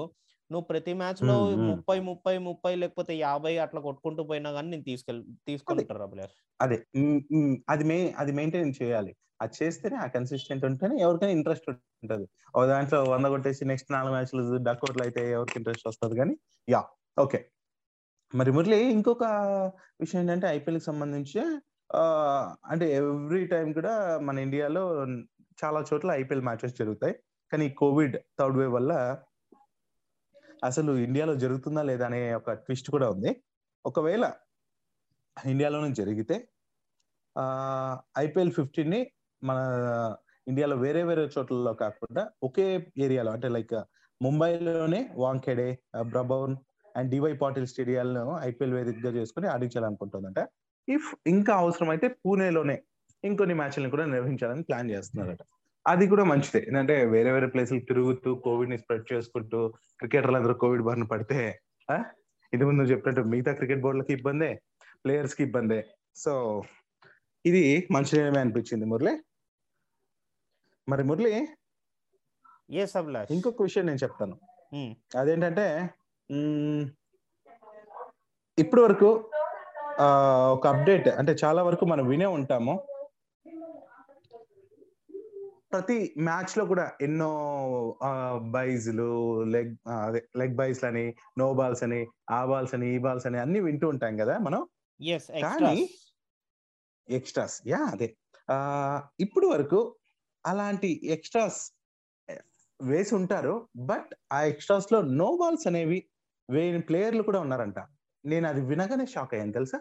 నువ్వు 0.51 0.65
ప్రతి 0.69 0.93
మ్యాచ్లో 0.93 1.35
Hmm, 1.37 1.51
hmm. 1.51 1.67
ముప్పై 1.69 1.97
ముప్పై 2.09 2.33
ముప్పై 2.47 2.73
లేకపోతే 2.75 3.13
యాభై 3.19 3.53
అట్లా 3.57 3.79
కొట్టుకుంటూ 3.81 4.23
పోయినా 4.23 4.49
కానీ 4.51 4.69
నేను 4.69 4.85
తీసుకెళ్ 4.89 5.19
తీసుకుంటారు 5.47 6.03
అభిలాష్ 6.03 6.35
అదే 6.59 6.77
అది 7.69 7.83
మే 7.83 7.97
అది 8.17 8.31
మెయింటైన్ 8.31 8.73
చేయాలి 8.79 9.13
అది 9.41 9.53
చేస్తేనే 9.59 9.97
ఆ 9.97 10.07
కన్సిస్టెంట్ 10.07 10.65
ఉంటేనే 10.65 10.95
ఎవరికైనా 11.01 11.33
ఇంట్రెస్ట్ 11.37 11.67
ఉంటది 12.03 12.25
ఒక 12.53 12.63
దాంట్లో 12.65 12.99
వంద 13.03 13.25
కొట్టేసి 13.25 13.65
నెక్స్ట్ 13.65 13.89
నాలుగు 13.91 14.13
మ్యాచ్లు 14.13 14.43
డక్అవుట్లు 14.63 15.03
అయితే 15.03 15.23
ఎవరికి 15.31 15.57
ఇంట్రెస్ట్ 15.57 15.87
వస్తుంది 15.87 16.15
కానీ 16.15 16.35
యా 16.67 16.81
ఓకే 17.17 17.39
మరి 18.33 18.51
మురళి 18.51 18.79
ఇంకొక 18.93 19.25
విషయం 20.01 20.21
ఏంటంటే 20.21 20.47
ఐపీఎల్కి 20.49 20.85
సంబంధించి 20.85 21.41
అంటే 22.65 22.85
ఎవ్రీ 22.95 23.47
టైం 23.47 23.67
కూడా 23.73 23.93
మన 24.19 24.39
ఇండియాలో 24.39 24.83
చాలా 25.63 25.79
చోట్ల 25.89 26.11
ఐపీఎల్ 26.11 26.43
మ్యాచెస్ 26.43 26.75
జరుగుతాయి. 26.75 27.15
కానీ 27.51 27.69
కోవిడ్ 27.69 28.15
థర్డ్ 28.39 28.57
వేవ్ 28.57 28.73
వల్ల 28.73 28.93
అసలు 30.63 30.91
ఇండియాలో 30.97 31.35
జరుగుతుందా 31.35 31.81
లేదా 31.83 32.05
అనే 32.05 32.33
ఒక 32.33 32.51
ట్విస్ట్ 32.51 32.89
కూడా 32.91 33.09
ఉంది. 33.09 33.31
ఒకవేళ 33.85 34.25
ఇండియాలోనే 35.37 35.93
జరిగితే 35.93 36.35
ఐపీఎల్ 38.17 38.51
ఫిఫ్టీన్ని 38.51 39.01
మన 39.43 39.57
ఇండియాలో 40.47 40.75
వేరే 40.77 41.03
వేరే 41.03 41.23
చోట్లలో 41.37 41.73
కాకుండా 41.73 42.23
ఒకే 42.43 42.91
ఏరియాలో 42.97 43.31
అంటే 43.31 43.47
లైక్ 43.49 43.77
ముంబైలోనే 44.21 45.09
వాంఖేడే 45.15 45.69
బ్రబౌన్ 46.01 46.55
అండ్ 46.97 47.11
డివై 47.11 47.33
పాటిల్ 47.33 47.67
స్టేడియాలను 47.67 48.39
ఐపీఎల్ 48.41 48.73
వేదికగా 48.73 49.11
చేసుకుని 49.11 49.47
ఆడించాలనుకుంటుందంట. 49.47 50.39
ఇఫ్ 50.87 51.09
ఇంకా 51.27 51.53
అవసరమైతే 51.55 52.07
పూణేలోనే 52.21 52.77
ఇంకొన్ని 53.23 53.55
మ్యాచ్లను 53.55 53.89
కూడా 53.89 54.05
నిర్వహించాలని 54.05 54.63
ప్లాన్ 54.63 54.91
చేస్తున్నారట. 54.91 55.41
అది 55.85 56.05
కూడా 56.07 56.23
మంచిదే. 56.23 56.59
ఏంటంటే 56.67 56.95
వేరే 57.05 57.31
వేరే 57.31 57.47
ప్లేసులు 57.47 57.81
తిరుగుతూ 57.89 58.29
కోవిడ్ని 58.45 58.77
స్ప్రెడ్ 58.77 59.05
చేసుకుంటూ 59.11 59.59
క్రికెటర్లు 59.99 60.37
అందరూ 60.37 60.53
కోవిడ్ 60.55 60.83
బారిన 60.83 61.05
పడితే 61.05 61.37
ఆ, 61.89 61.95
ఇది 62.53 62.63
ముందు 62.65 62.83
చెప్పినట్టు 62.83 63.21
మిగతా 63.31 63.51
క్రికెట్ 63.51 63.81
బోర్డులకి 63.81 64.13
ఇబ్బందే 64.13 64.49
ప్లేయర్స్కి 65.03 65.43
ఇబ్బందే. 65.43 65.79
సో 66.15 66.33
ఇది 67.45 67.63
మంచి 67.91 68.11
నిర్ణయమే 68.15 68.41
అనిపించింది 68.41 68.85
మురళి. 68.85 69.13
మరి 70.87 71.03
మురళి 71.03 71.33
ఇంకొక 73.29 73.61
విషయం 73.61 73.85
నేను 73.85 74.01
చెప్తాను. 74.03 74.35
ఉమ్, 74.73 74.93
అదేంటంటే 75.17 75.65
ఇప్పటి 78.57 78.81
వరకు 78.81 79.09
ఒక 80.51 80.67
అప్డేట్. 80.67 81.07
అంటే 81.07 81.35
చాలా 81.43 81.63
వరకు 81.63 81.85
మనం 81.85 82.07
వినే 82.07 82.25
ఉంటాము. 82.25 82.83
ప్రతి 85.71 86.13
మ్యాచ్లో 86.17 86.65
కూడా 86.65 86.91
ఎన్నో 87.01 87.29
బైజ్లు 88.37 89.43
లెగ్ 89.43 89.75
అదే 90.05 90.25
లెగ్ 90.37 90.55
బైస్ 90.55 90.83
అని 90.83 91.15
నో 91.37 91.53
బాల్స్ 91.53 91.83
అని 91.83 92.07
ఆ 92.29 92.45
బాల్స్ 92.45 92.73
అని 92.73 92.95
ఈ 92.95 92.97
బాల్స్ 92.97 93.25
అని 93.25 93.39
అన్ని 93.39 93.59
వింటూ 93.59 93.89
ఉంటాం 93.89 94.17
కదా 94.17 94.37
మనం? 94.37 94.67
కానీ 95.41 95.89
ఎక్స్ట్రాస్. 97.09 97.61
యా 97.67 97.77
అదే. 97.77 98.15
ఇప్పుడు 99.19 99.47
వరకు 99.47 99.95
అలాంటి 100.45 101.01
ఎక్స్ట్రాస్ 101.03 101.71
వేసి 102.81 103.15
ఉంటారు. 103.15 103.67
బట్ 103.75 104.13
ఆ 104.33 104.41
ఎక్స్ట్రాస్లో 104.43 105.01
నో 105.01 105.37
బాల్స్ 105.37 105.67
అనేవి 105.67 106.09
వేయని 106.49 106.81
ప్లేయర్లు 106.81 107.23
కూడా 107.23 107.39
ఉన్నారంట. 107.39 107.79
నేను 108.25 108.47
అది 108.47 108.61
వినగానే 108.61 109.05
షాక్ 109.05 109.33
అయ్యాను 109.33 109.51
తెలుసా? 109.51 109.79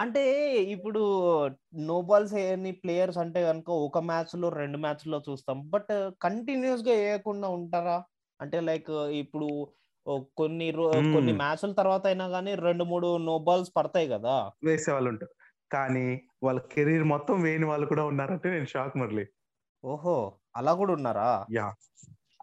అంటే 0.00 0.22
ఇప్పుడు 0.66 1.00
నో 1.80 2.02
బాల్స్ 2.02 2.32
వేయని 2.34 2.72
ప్లేయర్స్ 2.72 3.18
అంటే 3.18 3.42
కనుక 3.44 3.70
ఒక 3.70 3.98
మ్యాచ్లో 3.98 4.48
రెండు 4.48 4.78
మ్యాచ్లో 4.78 5.22
చూస్తాం. 5.30 5.70
బట్ 5.70 5.92
కంటిన్యూస్గా 6.22 6.94
వేయకుండా 6.94 7.48
ఉంటారా? 7.48 8.04
అంటే 8.40 8.60
లైక్ 8.60 8.90
ఇప్పుడు 8.90 9.48
కొన్ని 10.36 10.70
Hmm. 10.70 11.12
కొన్ని 11.14 11.32
మ్యాచ్ల 11.32 11.72
తర్వాత 11.72 12.06
అయినా 12.06 12.28
కానీ 12.28 12.54
రెండు 12.54 12.84
మూడు 12.84 13.16
నో 13.16 13.38
బాల్స్ 13.38 13.72
పడతాయి 13.76 14.08
కదా? 14.08 14.52
వేసే 14.64 14.92
వాళ్ళు 14.92 15.10
ఉంటారు. 15.10 15.34
కానీ 15.70 16.06
వాళ్ళ 16.42 16.60
కెరీర్ 16.72 17.04
మొత్తం 17.04 17.42
వేయని 17.42 17.64
వాళ్ళు 17.64 17.86
కూడా 17.86 18.04
ఉన్నారంటే 18.04 18.50
నేను 18.50 18.66
షాక్ 18.66 18.96
మురళి. 18.96 19.24
ఓహో 19.84 20.16
అలా 20.56 20.74
కూడా 20.74 20.92
ఉన్నారా? 20.92 21.46
యా 21.52 21.68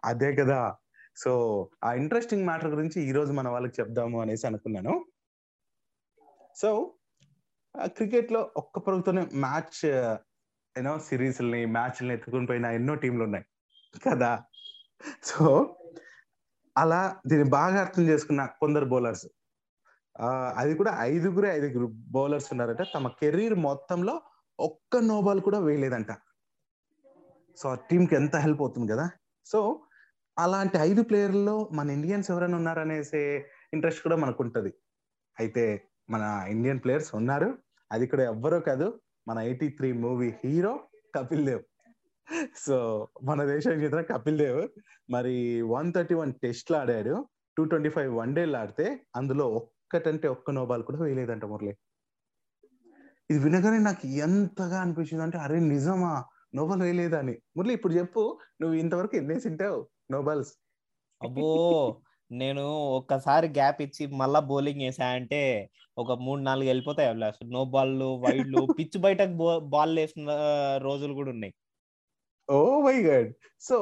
అదే 0.04 0.34
కదా. 0.34 0.60
సో 1.24 1.68
ఆ 1.84 1.92
ఇంట్రెస్టింగ్ 1.94 2.44
మ్యాటర్ 2.44 2.74
గురించి 2.74 3.02
ఈ 3.02 3.12
రోజు 3.12 3.32
మన 3.32 3.48
వాళ్ళకి 3.48 3.82
చెప్దాము 3.82 4.20
అనేసి 4.20 4.46
అనుకున్నాను. 4.46 5.04
సో 6.56 6.94
క్రికెట్లో 7.84 8.50
ఒక్క 8.56 8.78
పరుగుతోనే 8.78 9.26
మ్యాచ్ 9.34 9.84
యూనో 9.84 10.98
సిరీస్ని 10.98 11.66
మ్యాచ్ని 11.66 12.14
ఎత్తుకుని 12.14 12.46
పోయిన 12.46 12.66
ఎన్నో 12.66 12.94
టీంలు 12.94 13.24
ఉన్నాయి. 13.24 13.44
కదా? 14.06 14.44
సో 15.22 15.76
అలా 16.76 17.20
దీన్ని 17.26 17.50
బాగా 17.50 17.80
అర్థం 17.80 18.02
చేసుకున్న 18.02 18.46
కొందరు 18.46 18.84
బౌలర్స్ 18.84 19.26
అది 20.56 20.74
కూడా 20.74 20.96
ఐదుగురు 21.00 21.46
ఐదుగురు 21.46 21.86
బౌలర్స్ 21.86 22.52
ఉన్నారంట. 22.52 22.78
తమ 22.94 23.08
కెరీర్ 23.08 23.54
మొత్తంలో 23.54 24.22
ఒక్క 24.60 24.96
నోబాల్ 24.96 25.40
కూడా 25.40 25.58
వేయలేదంట. 25.58 26.12
సో 27.56 27.68
ఆ 27.68 27.74
టీంకి 27.74 28.14
ఎంత 28.14 28.36
హెల్ప్ 28.36 28.60
అవుతుంది 28.60 28.92
కదా? 28.92 29.10
సో 29.46 29.82
అలాంటి 30.40 30.78
ఐదు 30.78 31.02
ప్లేయర్లో 31.02 31.68
మన 31.72 31.90
ఇండియన్స్ 31.90 32.30
ఎవరైనా 32.30 32.56
ఉన్నారనేసే 32.56 33.50
ఇంట్రెస్ట్ 33.74 34.02
కూడా 34.02 34.16
మనకు 34.16 34.42
ఉంటుంది 34.42 34.74
అయితే 35.40 35.84
మన 36.10 36.46
ఇండియన్ 36.48 36.80
ప్లేయర్స్ 36.84 37.14
ఉన్నారు. 37.14 37.58
అది 37.92 38.06
కూడా 38.06 38.24
ఎవ్వరో 38.24 38.60
కాదు 38.60 39.00
మన 39.28 39.38
eighty 39.38 39.68
three 39.68 39.92
movie 39.92 40.34
hero 40.44 40.80
Kapil 41.14 41.46
Dev. 41.46 41.62
So 42.56 43.08
మన 43.24 43.44
దేశానికి 43.44 43.82
చెందిన 43.82 44.00
కపిల్ 44.00 44.38
దేవ్. 44.38 44.68
మరి 45.10 45.62
వన్ 45.62 45.92
థర్టీ 45.92 46.14
వన్ 46.14 46.32
టెస్ట్లు 46.32 46.76
ఆడాడు. 46.76 47.26
టూ 47.58 47.64
ట్వంటీ 47.64 47.88
ఫైవ్ 47.88 48.14
వన్ 48.14 48.34
డేలు 48.34 48.56
ఆడితే 48.56 49.00
అందులో 49.16 49.48
ఒక్కటంటే 49.48 50.28
ఒక్క 50.28 50.50
నోబాల్ 50.50 50.82
కూడా 50.82 50.98
వేయలేదంట 50.98 51.44
మురళి. 51.44 51.76
ఇది 53.30 53.38
వినగానే 53.38 53.78
నాకు 53.78 54.06
ఎంతగా 54.06 54.80
అనిపించింది 54.80 55.22
అంటే 55.22 55.38
అరే 55.38 55.60
నిజమా? 55.60 56.24
నోబాల్ 56.54 56.82
వేయలేదని. 56.82 57.18
అని 57.18 57.38
మురళి 57.56 57.72
ఇప్పుడు 57.72 57.92
చెప్పు. 57.92 58.38
నువ్వు 58.60 58.76
ఇంతవరకు 58.76 59.16
ఎన్నేసి 59.16 59.48
ఉంటావు 59.48 59.88
నోబాల్స్ 60.10 60.52
అబ్బో 61.20 61.48
నేను 62.30 62.64
ఒక్కసారి 62.98 63.46
గ్యాప్ 63.48 63.80
ఇచ్చి 63.82 64.04
మళ్ళా 64.20 64.40
బౌలింగ్ 64.50 64.82
వేసా 64.82 65.06
అంటే 65.10 65.40
ఒక 65.96 66.12
మూడు 66.26 66.40
నాలుగు 66.40 66.68
వెళ్ళిపోతాయి 66.68 67.08
అభిలాష్ 67.08 67.40
నో 67.56 67.62
బాల్ 67.74 67.94
వైడ్లు 68.24 68.60
పిచ్ 68.78 68.98
బయటకు 68.98 69.34
బాల్ 69.74 69.94
వేసిన 69.98 70.36
రోజులు 70.82 71.12
కూడా 71.14 71.30
ఉన్నాయి. 71.30 71.54
ఓ 72.48 72.58
మై 72.80 72.96
గాడ్ 73.02 73.28
సో 73.62 73.76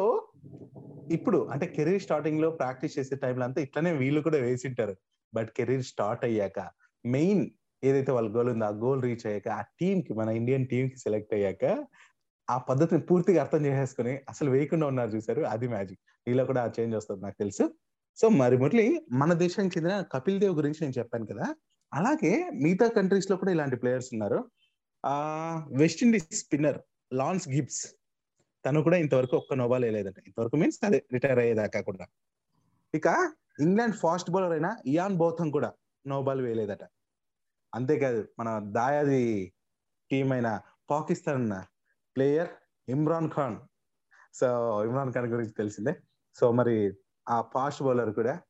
ఇప్పుడు 1.10 1.38
అంటే 1.52 1.66
కెరీర్ 1.76 2.02
స్టార్టింగ్లో 2.02 2.48
ప్రాక్టీస్ 2.52 2.96
చేసే 2.98 3.16
టైంలో 3.16 3.44
అంతా 3.44 3.60
ఇట్లానే 3.60 3.92
వీళ్ళు 3.92 4.20
కూడా 4.20 4.38
వేసింటారు. 4.38 4.94
బట్ 5.32 5.50
కెరీర్ 5.58 5.86
స్టార్ట్ 5.92 6.24
అయ్యాక 6.24 6.58
మెయిన్ 7.04 7.44
ఏదైతే 7.82 8.10
వాళ్ళ 8.12 8.28
గోల్ 8.36 8.50
ఉందో 8.50 8.66
ఆ 8.66 8.74
గోల్ 8.84 9.02
రీచ్ 9.02 9.24
అయ్యాక 9.26 9.48
ఆ 9.58 9.62
టీమ్కి 9.80 10.12
మన 10.12 10.28
ఇండియన్ 10.40 10.66
టీమ్కి 10.66 10.98
సెలెక్ట్ 10.98 11.34
అయ్యాక 11.34 11.64
ఆ 12.48 12.56
పద్ధతిని 12.68 13.00
పూర్తిగా 13.00 13.38
అర్థం 13.42 13.62
చేసేసుకుని 13.66 14.14
అసలు 14.28 14.48
వేయకుండా 14.50 14.86
ఉన్నారు 14.86 15.10
చూసారు 15.10 15.42
అది 15.46 15.66
మ్యాజిక్ 15.68 16.02
నీలో 16.26 16.44
కూడా 16.44 16.64
ఆ 16.64 16.70
చేంజ్ 16.80 16.96
వస్తుంది 16.96 17.22
నాకు 17.22 17.36
తెలుసు. 17.38 17.74
సో 18.16 18.28
మరి 18.28 18.58
మురళి 18.58 19.06
మన 19.12 19.32
దేశానికి 19.32 19.78
చెందిన 19.78 20.00
కపిల్ 20.00 20.40
దేవ్ 20.40 20.54
గురించి 20.54 20.78
నేను 20.80 20.98
చెప్పాను 20.98 21.26
కదా. 21.26 21.54
అలాగే 21.94 22.50
మిగతా 22.50 22.88
కంట్రీస్లో 22.88 23.36
కూడా 23.36 23.52
ఇలాంటి 23.52 23.76
ప్లేయర్స్ 23.76 24.08
ఉన్నారు. 24.12 24.50
ఆ 25.06 25.14
West 25.76 26.02
Indies 26.02 26.32
spinner 26.32 26.78
Lance 27.12 27.48
Gibbs 27.48 27.94
తను 28.66 28.82
కూడా 28.82 28.96
ఇంతవరకు 28.96 29.36
ఒక్క 29.36 29.54
నోబాల్ 29.54 29.82
వేయలేదంట. 29.82 30.18
ఇంతవరకు 30.18 30.56
మీన్స్ 30.56 30.86
అదే 30.86 31.04
రిటైర్ 31.12 31.38
అయ్యేదాకా 31.38 31.80
కూడా. 31.80 32.06
ఇక 32.94 33.06
ఇంగ్లాండ్ 33.60 33.94
ఫాస్ట్ 33.94 34.30
బౌలర్ 34.30 34.52
అయిన 34.52 34.76
ఇయాన్ 34.86 35.16
బోథం 35.16 35.50
కూడా 35.50 35.72
నోబాల్ 36.06 36.40
వేయలేదట. 36.40 36.84
అంతేకాదు 37.74 38.28
మన 38.38 38.58
దాయాది 38.64 39.52
టీం 40.10 40.32
అయిన 40.32 40.60
పాకిస్తాన్ 40.90 41.52
ప్లేయర్ 42.16 42.48
ఇమ్రాన్ 42.88 43.30
ఖాన్ 43.30 43.56
సో 44.34 44.46
ఇమ్రాన్ 44.84 45.12
ఖాన్ 45.12 45.26
గురించి 45.26 45.50
తెలిసిందే. 45.50 45.94
సో 46.40 46.52
మరి 46.52 46.92
ఆ 47.28 47.40
ఫాస్ట్ 47.40 47.82
బౌలర్ 47.82 48.14
కూడా 48.14 48.40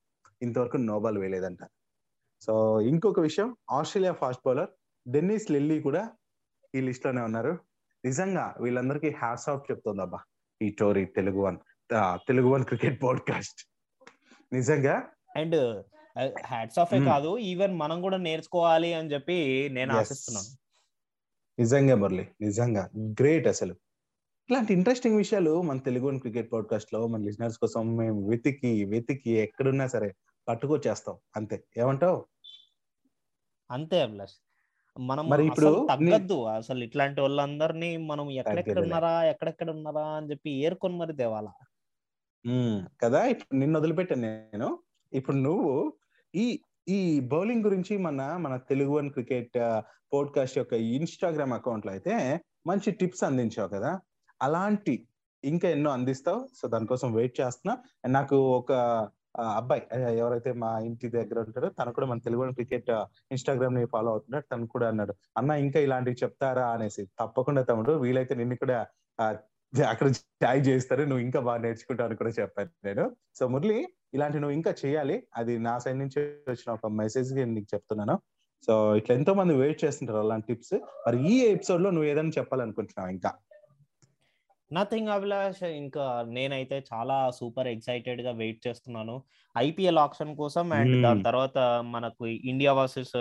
ఇంతవరకు 0.42 0.76
నోబాల్ 0.76 1.18
వేయలేదంట. 1.18 1.58
సో 2.40 2.80
ఇంకొక 2.80 3.20
విషయం 3.20 3.56
Australia 3.70 4.12
fast 4.12 4.42
bowler 4.46 4.68
Dennis 5.08 5.50
Lillee 5.50 5.80
కూడా 5.80 6.10
ఈ 6.74 6.80
లిస్ట్లోనే 6.80 7.22
ఉన్నారు. 7.22 7.58
నిజంగా 8.04 8.54
వీళ్ళందరికీ 8.60 9.10
హ్యాట్స్ 9.10 9.48
ఆఫ్ 9.48 9.70
చెప్తుంది 9.70 10.02
అబ్బా 10.02 10.18
ఈ 10.62 10.70
Tori 10.70 11.04
Telugu 11.04 11.40
one 11.40 11.56
Telugu 12.28 12.48
one 12.48 12.64
cricket 12.64 13.02
podcast. 13.02 13.60
నిజంగా? 14.52 15.02
అండ్ 15.36 15.84
హ్యాట్స్ 16.46 16.78
ఆఫ్ 16.78 16.94
ఏ. 16.94 17.04
కాదు 17.04 17.38
ఈవెన్ 17.38 17.74
మనం 17.74 18.00
కూడా 18.00 18.16
నేర్చుకోవాలి 18.16 18.94
అని 18.94 19.12
చెప్పి 19.12 19.68
నేను. 19.72 19.96
ఆశిస్తున్నాను. 19.96 20.46
నిజంగా 21.60 21.94
మురళి 21.94 22.28
నిజంగా 22.40 22.90
గ్రేట్ 22.96 23.46
అసలు. 23.46 23.76
ఇలాంటి 24.50 24.72
ఇంట్రెస్టింగ్ 24.72 25.16
విషయాలు 25.16 25.62
మన 25.62 25.78
తెలుగు 25.78 26.18
క్రికెట్ 26.18 26.52
పాడ్కాస్ట్లో 26.52 27.06
మన 27.06 27.20
లిజనర్స్ 27.20 27.58
కోసం 27.58 27.96
మేము 27.96 28.28
వెతికి 28.28 28.84
వెతికి 28.84 29.30
ఎక్కడున్నా 29.30 29.86
సరే 29.86 30.14
పట్టుకొచ్చేస్తాం. 30.48 31.16
అంతే. 31.36 31.64
ఏమంటావు? 31.78 32.26
అంతే 33.70 34.02
అభిలాష్. 34.02 34.32
మనం 35.00 35.28
మరి 35.28 35.46
ఇప్పుడు 35.46 35.86
తగ్గద్దు. 35.90 36.44
అసలు 36.44 36.84
ఇట్లాంటి 36.84 37.20
వాళ్ళందరినీ 37.20 37.96
మనం 37.96 38.30
ఎక్కడెక్కడ. 38.30 38.78
ఉన్నారా 38.78 39.24
ఎక్కడెక్కడ 39.24 39.70
ఉన్నారా 39.70 40.08
అని 40.08 40.30
చెప్పి 40.30 40.50
ఏరుకొని 40.50 40.96
మరి 40.96 41.12
ఉమ్, 42.46 42.86
కదా? 43.02 43.24
ఇప్పుడు 43.24 43.56
నిన్ను 43.58 43.78
వదిలిపెట్టాను 43.78 44.20
నేను. 44.22 44.78
ఇప్పుడు 45.12 45.36
నువ్వు 45.36 45.92
ఈ 46.34 46.62
ఈ 46.88 47.20
బౌలింగ్ 47.20 47.64
గురించి 47.64 47.98
మన 47.98 48.36
మన 48.36 48.56
తెలుగు 48.56 48.90
వన్ 48.90 49.10
క్రికెట్ 49.10 49.82
పోడ్కాస్ట్ 50.12 50.58
యొక్క 50.58 50.72
ఇన్స్టాగ్రామ్ 50.72 51.52
అకౌంట్లో 51.52 51.92
అయితే 51.92 52.40
మంచి 52.66 52.90
టిప్స్ 52.90 53.24
అందించావు 53.24 53.68
కదా? 53.68 54.00
అలాంటి 54.42 55.06
ఇంకా 55.44 55.68
ఎన్నో 55.68 55.90
అందిస్తావు. 55.90 56.48
సో 56.56 56.68
దానికోసం 56.68 57.12
వెయిట్ 57.12 57.40
చేస్తున్నా. 57.40 57.74
నాకు 58.10 58.36
ఒక 58.36 58.72
అబ్బాయి 59.56 59.82
ఎవరైతే 60.16 60.52
మా 60.52 60.78
ఇంటి 60.78 61.08
దగ్గర 61.08 61.38
ఉంటారో 61.40 61.68
తను 61.68 61.92
కూడా 61.92 62.06
మన 62.06 62.18
తెలుగు 62.18 62.52
క్రికెట్ 62.52 62.90
ఇన్స్టాగ్రామ్ని 63.30 63.84
ఫాలో 63.84 64.10
అవుతున్నాడు. 64.10 64.44
తను 64.52 64.66
కూడా 64.66 64.88
అన్నాడు 64.88 65.14
అన్న 65.36 65.50
ఇంకా 65.50 65.80
ఇలాంటివి 65.80 66.16
చెప్తారా? 66.22 66.66
అనేసి. 66.70 67.06
తప్పకుండా 67.20 67.62
తమ్ముడు 67.62 67.92
వీలైతే 67.92 68.34
నిన్ను 68.34 68.56
కూడా 68.56 68.86
అక్కడ 69.88 70.08
ట్యాగ్ 70.10 70.66
చేస్తారు 70.68 71.02
నువ్వు 71.02 71.18
ఇంకా 71.18 71.40
బాగా 71.40 71.58
నేర్చుకుంటావు 71.58 72.08
అని 72.08 72.16
కూడా 72.16 72.30
చెప్పాను 72.30 72.70
నేను. 72.84 73.16
సో 73.38 73.48
మురళి 73.48 73.88
ఇలాంటి 74.14 74.38
నువ్వు 74.40 74.54
ఇంకా 74.54 74.74
చేయాలి. 74.86 75.22
అది 75.36 75.58
నా 75.58 75.78
సైడ్ 75.78 75.98
నుంచి 75.98 76.20
వచ్చిన 76.48 76.72
ఒక 76.72 76.86
మెసేజ్ 76.86 77.34
నీకు 77.34 77.66
చెప్తున్నాను. 77.74 78.18
సో 78.66 78.96
ఇట్లా 78.96 79.16
ఎంతో 79.16 79.34
మంది 79.34 79.54
వెయిట్ 79.54 79.84
చేస్తుంటారు 79.84 80.18
అలాంటి 80.18 80.46
టిప్స్. 80.46 80.74
మరి 81.06 81.18
ఈ 81.32 81.34
ఎపిసోడ్లో 81.46 81.90
నువ్వు 81.90 82.08
ఏదైనా 82.10 82.32
చెప్పాలనుకుంటున్నావు 82.38 83.10
ఇంకా? 83.10 83.32
నథింగ్ 84.70 85.08
అభిలాష్ 85.08 85.62
ఇంకా 85.62 86.24
నేనైతే 86.28 86.76
చాలా 86.94 87.30
సూపర్ 87.30 87.68
ఎక్సైటెడ్గా 87.68 88.30
వెయిట్ 88.30 88.60
చేస్తున్నాను. 88.66 89.22
ఐపీఎల్ 89.58 89.98
ఆప్షన్ 89.98 90.36
కోసం 90.36 90.72
అండ్. 90.72 91.02
దాని 91.02 91.22
తర్వాత 91.22 91.58
మనకు 91.94 92.26
ఇండియా 92.26 92.72
వర్సెస్ 92.72 93.16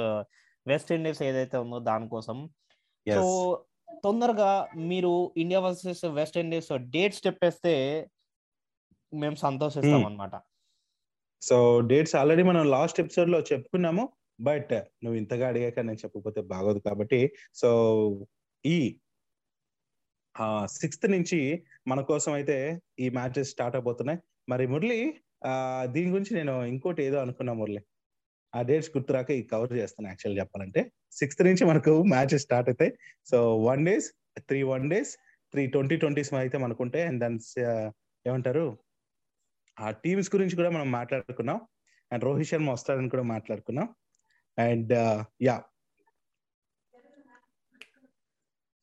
వెస్ట్ 0.68 0.92
ఇండీస్ 0.92 1.22
ఏదైతే 1.22 1.58
ఉందో 1.58 1.80
దానికోసం 1.80 2.50
సో 3.08 3.24
తొందరగా 4.04 4.52
మీరు 4.76 5.34
India 5.38 5.60
versus 5.60 6.06
West 6.06 6.38
Indies 6.38 6.72
dates 6.78 7.28
చెప్పేస్తే 7.28 7.74
మేము 9.14 9.36
సంతోషిస్తాం. 9.36 10.06
అనమాట 10.06 10.36
సో 11.42 11.82
డేట్స్ 11.82 12.16
ఆల్రెడీ 12.16 12.44
మనం 12.44 12.64
లాస్ట్ 12.70 13.00
ఎపిసోడ్లో 13.00 13.40
చెప్పుకున్నాము 13.40 14.10
బట్ 14.42 14.74
నువ్వు 14.74 15.18
ఇంతగా 15.18 15.48
అడిగాక 15.48 15.80
నేను 15.80 15.98
చెప్పకపోతే 15.98 16.42
బాగోదు 16.42 16.80
కాబట్టి. 16.80 17.20
సో 17.54 17.70
ఈ 18.66 18.78
సిక్స్త్ 20.66 21.12
నుంచి 21.12 21.64
మన 21.88 22.02
కోసం 22.02 22.34
అయితే 22.34 22.82
ఈ 23.00 23.10
మ్యాచెస్ 23.10 23.50
స్టార్ట్ 23.50 23.76
అవబోతున్నాయి 23.76 24.20
మరి 24.50 24.68
మురళి 24.68 25.20
దీని 25.86 26.12
గురించి 26.12 26.36
నేను 26.36 26.66
ఇంకోటి 26.66 27.04
ఏదో 27.04 27.18
అనుకున్నా 27.18 27.54
మురళి. 27.54 27.82
ఆ 28.56 28.62
డేట్స్ 28.62 28.90
గుర్తురాక 28.98 29.32
ఈ 29.32 29.44
కవర్ 29.44 29.74
చేస్తాను 29.74 30.08
యాక్చువల్ 30.08 30.38
చెప్పాలంటే. 30.40 30.92
సిక్స్త్ 31.12 31.44
నుంచి 31.44 31.66
మనకు 31.66 32.04
మ్యాచెస్ 32.04 32.42
స్టార్ట్ 32.42 32.70
అవుతాయి. 32.70 32.94
So 33.26 33.58
one 33.58 33.86
days 33.86 34.14
three 34.40 34.64
one 34.64 34.90
days 34.90 35.18
three 35.52 35.68
twenty 35.68 35.96
twenties 35.98 36.34
అయితే 36.34 36.58
మనకుంటే 36.58 37.04
అండ్ 37.04 37.20
దాని 37.20 37.36
uh, 37.36 37.92
ఏమంటారు? 38.28 38.78
ఆ 39.80 39.92
టీమ్స్ 39.92 40.36
గురించి 40.36 40.56
కూడా 40.56 40.70
మనం 40.70 40.92
మాట్లాడుకున్నాం. 40.92 41.62
అండ్ 42.12 42.24
రోహిత్ 42.24 42.50
శర్మ 42.50 42.72
వస్తాడని 42.72 43.10
కూడా 43.10 43.24
మాట్లాడుకున్నాం. 43.24 43.90
అండ్ 44.58 44.94
యా 45.42 45.58
uh, 45.58 45.64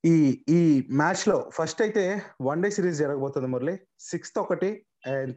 ఈ 0.05 0.15
ఈ 0.49 0.61
మ్యాచ్లో 1.01 1.37
ఫస్ట్ 1.55 1.81
అయితే 1.83 2.03
వన్ 2.49 2.63
డే 2.63 2.69
సిరీస్ 2.71 2.99
జరగబోతుంది 2.99 3.49
మురళి. 3.49 3.75
సిక్స్త్ 4.01 4.39
ఒకటి 4.39 4.71
అండ్ 5.07 5.37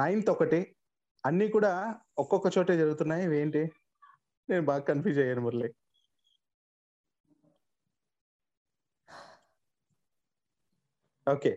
నైన్త్ 0.00 0.30
uh, 0.30 0.34
ఒకటి. 0.34 0.60
అన్ని 1.24 1.46
కూడా 1.48 1.72
ఒక్కొక్క 2.18 2.48
చోటే 2.58 2.74
జరుగుతున్నాయి. 2.76 3.24
ఏంటి? 3.42 3.62
నేను 4.48 4.64
బాగా 4.70 4.82
కన్ఫ్యూజ్ 4.90 5.18
అయ్యాను 5.18 5.42
Murali. 5.46 5.70
Okay. 11.26 11.52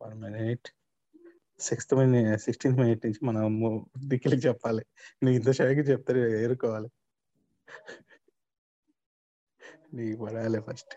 One 0.00 0.14
minute 0.24 0.68
sixth 1.60 1.94
minute 1.94 2.40
sixteenth 2.42 2.80
minute 2.80 3.06
నుంచి 3.06 3.20
మనం 3.26 3.46
దిక్కులకి 4.08 4.42
చెప్పాలి. 4.48 4.82
నీ 5.22 5.30
ఇంత 5.34 5.50
షైకి 5.58 5.80
చెప్తారు 5.80 6.18
ఏరుకోవాలి. 6.18 6.88
నీకు 9.94 10.24
పడాలి 10.24 10.60
ఫస్ట్. 10.60 10.94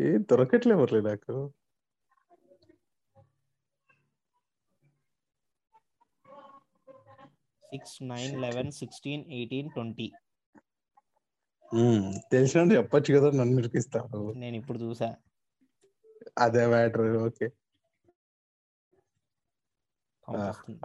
ఏం 0.00 0.20
దొరకట్లే 0.30 0.74
మురళి 0.74 1.02
నాకు. 1.02 1.34
Six 7.72 7.98
nine 8.02 8.34
eleven 8.42 8.72
sixteen 8.72 9.24
eighteen 9.32 9.70
twenty. 9.70 10.08
తెలిసినట్టు 12.32 12.74
చెప్పొచ్చు 12.74 13.10
కదా 13.14 13.28
నన్ను 13.30 13.54
నిరికిస్తావు 13.56 14.32
నేను 14.32 14.56
ఇప్పుడు 14.56 14.78
చూసా. 14.78 15.08
అదే 16.42 16.64
మ్యాటర్ 16.66 17.06
ఓకే. 17.22 17.46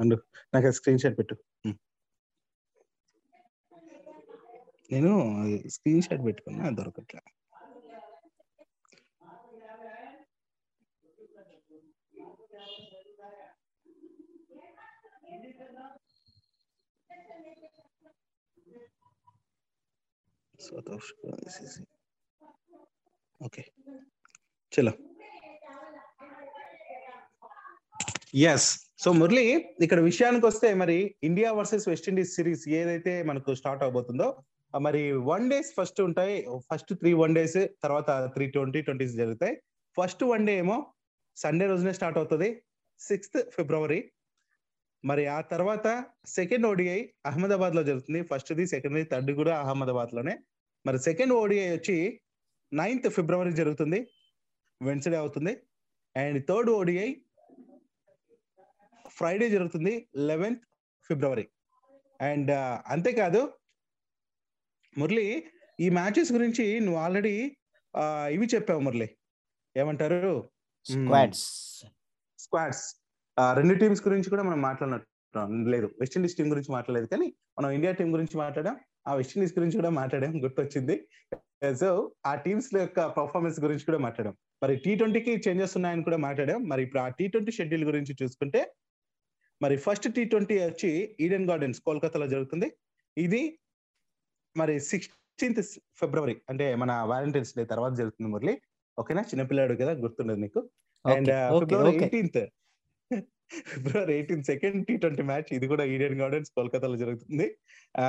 అండు 0.02 0.16
నాకు 0.54 0.72
స్క్రీన్ 0.78 1.02
షాట్ 1.04 1.18
పెట్టు. 1.20 1.36
నేను 4.92 5.12
స్క్రీన్ 5.76 6.04
షాట్ 6.06 6.24
పెట్టుకున్నా 6.28 6.66
దొరకట్లే. 6.80 7.22
ఓకే 23.42 23.64
చలో 24.72 24.94
ఎస్ 28.34 28.90
సో 29.04 29.12
మురళి 29.12 29.44
ఇక్కడ 29.82 30.00
విషయానికి 30.00 30.46
వస్తే 30.46 30.74
మరి 30.74 31.16
ఇండియా 31.24 31.52
వర్సెస్ 31.52 31.90
వెస్టిండీస్ 31.90 32.36
సిరీస్ 32.36 32.68
ఏదైతే 32.70 33.24
మనకు 33.24 33.54
స్టార్ట్ 33.54 33.84
అవబోతుందో 33.84 34.44
మరి 34.74 35.12
వన్ 35.12 35.50
డేస్ 35.50 35.74
ఫస్ట్ 35.78 36.02
ఉంటాయి. 36.02 36.48
ఫస్ట్ 36.72 36.94
త్రీ 36.94 37.14
వన్ 37.14 37.36
డేస్ 37.36 37.68
తర్వాత 37.84 38.32
త్రీ 38.34 38.48
ట్వంటీ 38.48 38.82
ట్వంటీస్ 38.82 39.14
జరుగుతాయి. 39.14 39.62
ఫస్ట్ 39.98 40.24
వన్ 40.24 40.48
డే 40.48 40.58
ఏమో 40.58 40.94
సండే 41.38 41.68
రోజునే 41.68 41.94
స్టార్ట్ 41.94 42.18
అవుతుంది. 42.18 42.64
సిక్స్త్ 43.00 43.52
ఫిబ్రవరి 43.56 44.12
మరి 45.06 45.28
ఆ 45.28 45.42
తర్వాత 45.42 46.06
సెకండ్ 46.28 46.68
ఓడిఐ 46.68 47.08
అహ్మదాబాద్లో 47.26 47.84
జరుగుతుంది. 47.84 48.22
ఫస్ట్ది 48.22 48.68
సెకండ్ది 48.68 48.68
సెకండ్ 48.68 48.96
ది 48.96 49.04
థర్డ్ 49.04 49.32
కూడా 49.32 49.60
అహ్మదాబాద్లోనే 49.60 50.40
మరి 50.86 51.00
సెకండ్ 51.00 51.34
ఓడిఐ 51.34 51.72
వచ్చి 51.72 52.20
నైన్త్ 52.74 53.10
ఫిబ్రవరి 53.10 53.52
జరుగుతుంది. 53.52 54.08
వెన్స్డే 54.82 55.18
అవుతుంది. 55.18 55.58
అండ్ 56.16 56.48
థర్డ్ 56.48 56.70
ఓడిఐ 56.70 57.16
ఫ్రైడే 59.20 59.48
జరుగుతుంది 59.50 59.94
లెవెన్త్ 60.30 60.62
ఫిబ్రవరి 61.08 61.46
అండ్ 62.22 62.52
అంతేకాదు 62.94 63.42
మురళి 64.98 65.26
ఈ 65.80 65.88
మ్యాచెస్ 65.98 66.32
గురించి 66.36 66.66
నువ్వు 66.80 67.00
ఆల్రెడీ 67.02 67.36
ఇవి 68.36 68.48
చెప్పావు 68.56 68.82
మురళి. 68.86 69.08
ఏమంటారు? 69.78 70.32
స్క్వాడ్స్ 70.86 71.44
స్క్వాడ్స్ 72.40 72.86
రెండు 73.60 73.74
టీమ్స్ 73.74 74.02
గురించి 74.08 74.30
కూడా 74.30 74.44
మనం 74.44 74.60
మాట్లాడినట్టు 74.68 75.70
లేదు 75.70 75.88
వెస్టిండీస్ 76.00 76.36
టీం 76.38 76.48
గురించి 76.52 76.72
మాట్లాడలేదు 76.72 77.08
కానీ 77.14 77.28
మనం 77.60 77.70
ఇండియా 77.78 77.92
టీం 78.00 78.10
గురించి 78.14 78.36
మాట్లాడాం. 78.44 78.76
ఆ 79.08 79.14
వెస్టిండీస్ 79.20 79.54
గురించి 79.58 79.78
కూడా 79.80 79.92
మాట్లాడాం 80.00 80.34
గుర్తొచ్చింది. 80.44 80.96
సో 81.82 81.88
ఆ 82.26 82.34
టీమ్స్ 82.46 82.70
యొక్క 82.76 83.06
పర్ఫార్మెన్స్ 83.18 83.60
గురించి 83.66 83.86
కూడా 83.90 84.00
మాట్లాడాం. 84.08 84.36
మరి 84.64 84.76
టీ 84.86 84.92
ట్వంటీకి 84.96 85.34
చేంజెస్ 85.48 85.76
ఉన్నాయని 85.80 86.04
కూడా 86.08 86.18
మాట్లాడాం. 86.28 86.60
మరి 86.72 86.84
ఇప్పుడు 86.86 87.02
ఆ 87.06 87.08
టీ 87.20 87.28
ట్వంటీ 87.34 87.52
షెడ్యూల్ 87.58 87.86
గురించి 87.90 88.16
చూసుకుంటే 88.22 88.62
మరి 89.64 89.76
ఫస్ట్ 89.86 90.08
టీ 90.16 90.24
ట్వంటీ 90.32 90.56
వచ్చి 90.70 90.92
ఈడెన్ 91.24 91.48
గార్డెన్స్ 91.50 91.80
కోల్కతాలో 91.88 92.28
జరుగుతుంది. 92.34 92.68
ఇది 93.18 93.42
మరి 94.56 94.76
సిక్స్టీన్త్ 94.92 95.62
ఫిబ్రవరి 96.00 96.36
అంటే 96.52 96.66
మన 96.82 96.92
వ్యాలంటైన్స్ 97.12 97.54
డే 97.58 97.64
తర్వాత 97.74 97.94
జరుగుతుంది 98.02 98.30
మురళి. 98.34 98.56
ఓకేనా? 98.98 99.24
చిన్నపిల్లాడు 99.32 99.76
కదా 99.82 99.92
గుర్తుండదు 100.06 100.42
నీకు. 100.46 100.62
And 101.06 101.32
February 101.60 101.98
eighteenth 102.00 102.42
February 103.74 104.12
eighteenth 104.16 104.48
second 104.52 104.82
T 104.88 104.96
twenty 105.04 105.24
match 105.30 105.50
ఇది 105.58 105.68
కూడా 105.74 105.84
ఈడెన్ 105.94 106.18
గార్డెన్స్ 106.22 106.50
కోల్కతాలో 106.58 106.98
జరుగుతుంది. 107.04 107.48
ఆ 108.04 108.08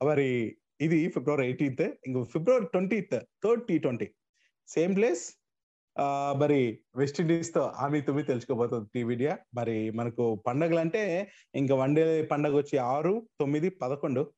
మరి 0.00 0.28
ఇది 0.86 0.98
ఫిబ్రవరి 1.14 1.44
ఎయిటీన్త్ 1.48 1.86
ఇంకో 2.06 2.20
February 2.34 2.66
twentieth 2.74 3.16
third 3.44 3.64
T 3.68 3.76
twenty 3.84 4.08
same 4.68 4.92
place 4.98 5.24
మరి 6.38 6.78
వెస్టిండీస్తో 6.96 7.60
ఆమె 7.60 8.00
తుమ్మి 8.00 8.22
తెలుసుకోబోతుంది 8.22 8.88
టీవీడియా 8.94 9.38
మరి 9.54 9.90
మనకు 9.90 10.34
పండగలు 10.46 10.78
అంటే 10.78 11.32
ఇంకా 11.54 11.74
వన్ 11.74 11.96
డే 11.96 12.22
పండగ 12.22 12.56
వచ్చి 12.56 12.78
ఆరు 12.78 13.28
తొమ్మిది 13.40 13.68
పదకొండు 13.68 14.32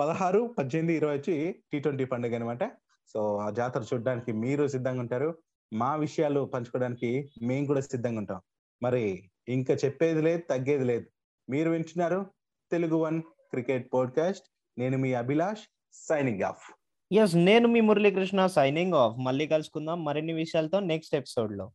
పదహారు 0.00 0.54
పద్దెనిమిది 0.58 0.96
ఇరవై 0.96 1.16
వచ్చి 1.16 1.54
టీ 1.72 1.78
ట్వంటీ 1.78 2.04
పండుగ 2.04 2.34
అనమాట 2.34 2.72
సో 3.08 3.36
ఆ 3.36 3.50
జాతర 3.50 3.82
చూడడానికి 3.82 4.32
మీరు 4.32 4.66
సిద్ధంగా 4.66 5.00
ఉంటారు. 5.00 5.38
మా 5.72 5.96
విషయాలు 5.96 6.40
పంచుకోవడానికి 6.40 7.30
మేము 7.42 7.66
కూడా 7.66 7.80
సిద్ధంగా 7.80 8.18
ఉంటాం. 8.18 8.40
మరి 8.82 9.30
ఇంకా 9.48 9.74
చెప్పేది 9.74 10.22
లేదు 10.22 10.42
తగ్గేది 10.50 10.84
లేదు. 10.84 11.06
మీరు 11.50 11.70
వింటున్నారు 11.70 12.26
తెలుగు 12.70 12.96
వన్ 12.96 13.22
క్రికెట్ 13.22 13.92
పోడ్కాస్ట్. 13.92 14.46
నేను 14.78 14.98
మీ 14.98 15.12
అభిలాష్ 15.12 15.62
సైనింగ్ 15.92 16.42
ఆఫ్. 16.42 16.77
ఎస్ 17.10 17.34
నేను 17.38 17.66
మీ 17.68 17.80
మురళీకృష్ణ 17.80 18.46
సైనింగ్ 18.46 18.94
ఆఫ్ 18.94 19.18
మళ్ళీ 19.18 19.46
కలుసుకుందాం 19.46 20.04
మరిన్ని 20.04 20.32
విషయాలతో 20.32 20.80
నెక్స్ట్ 20.84 21.14
ఎపిసోడ్లో. 21.14 21.66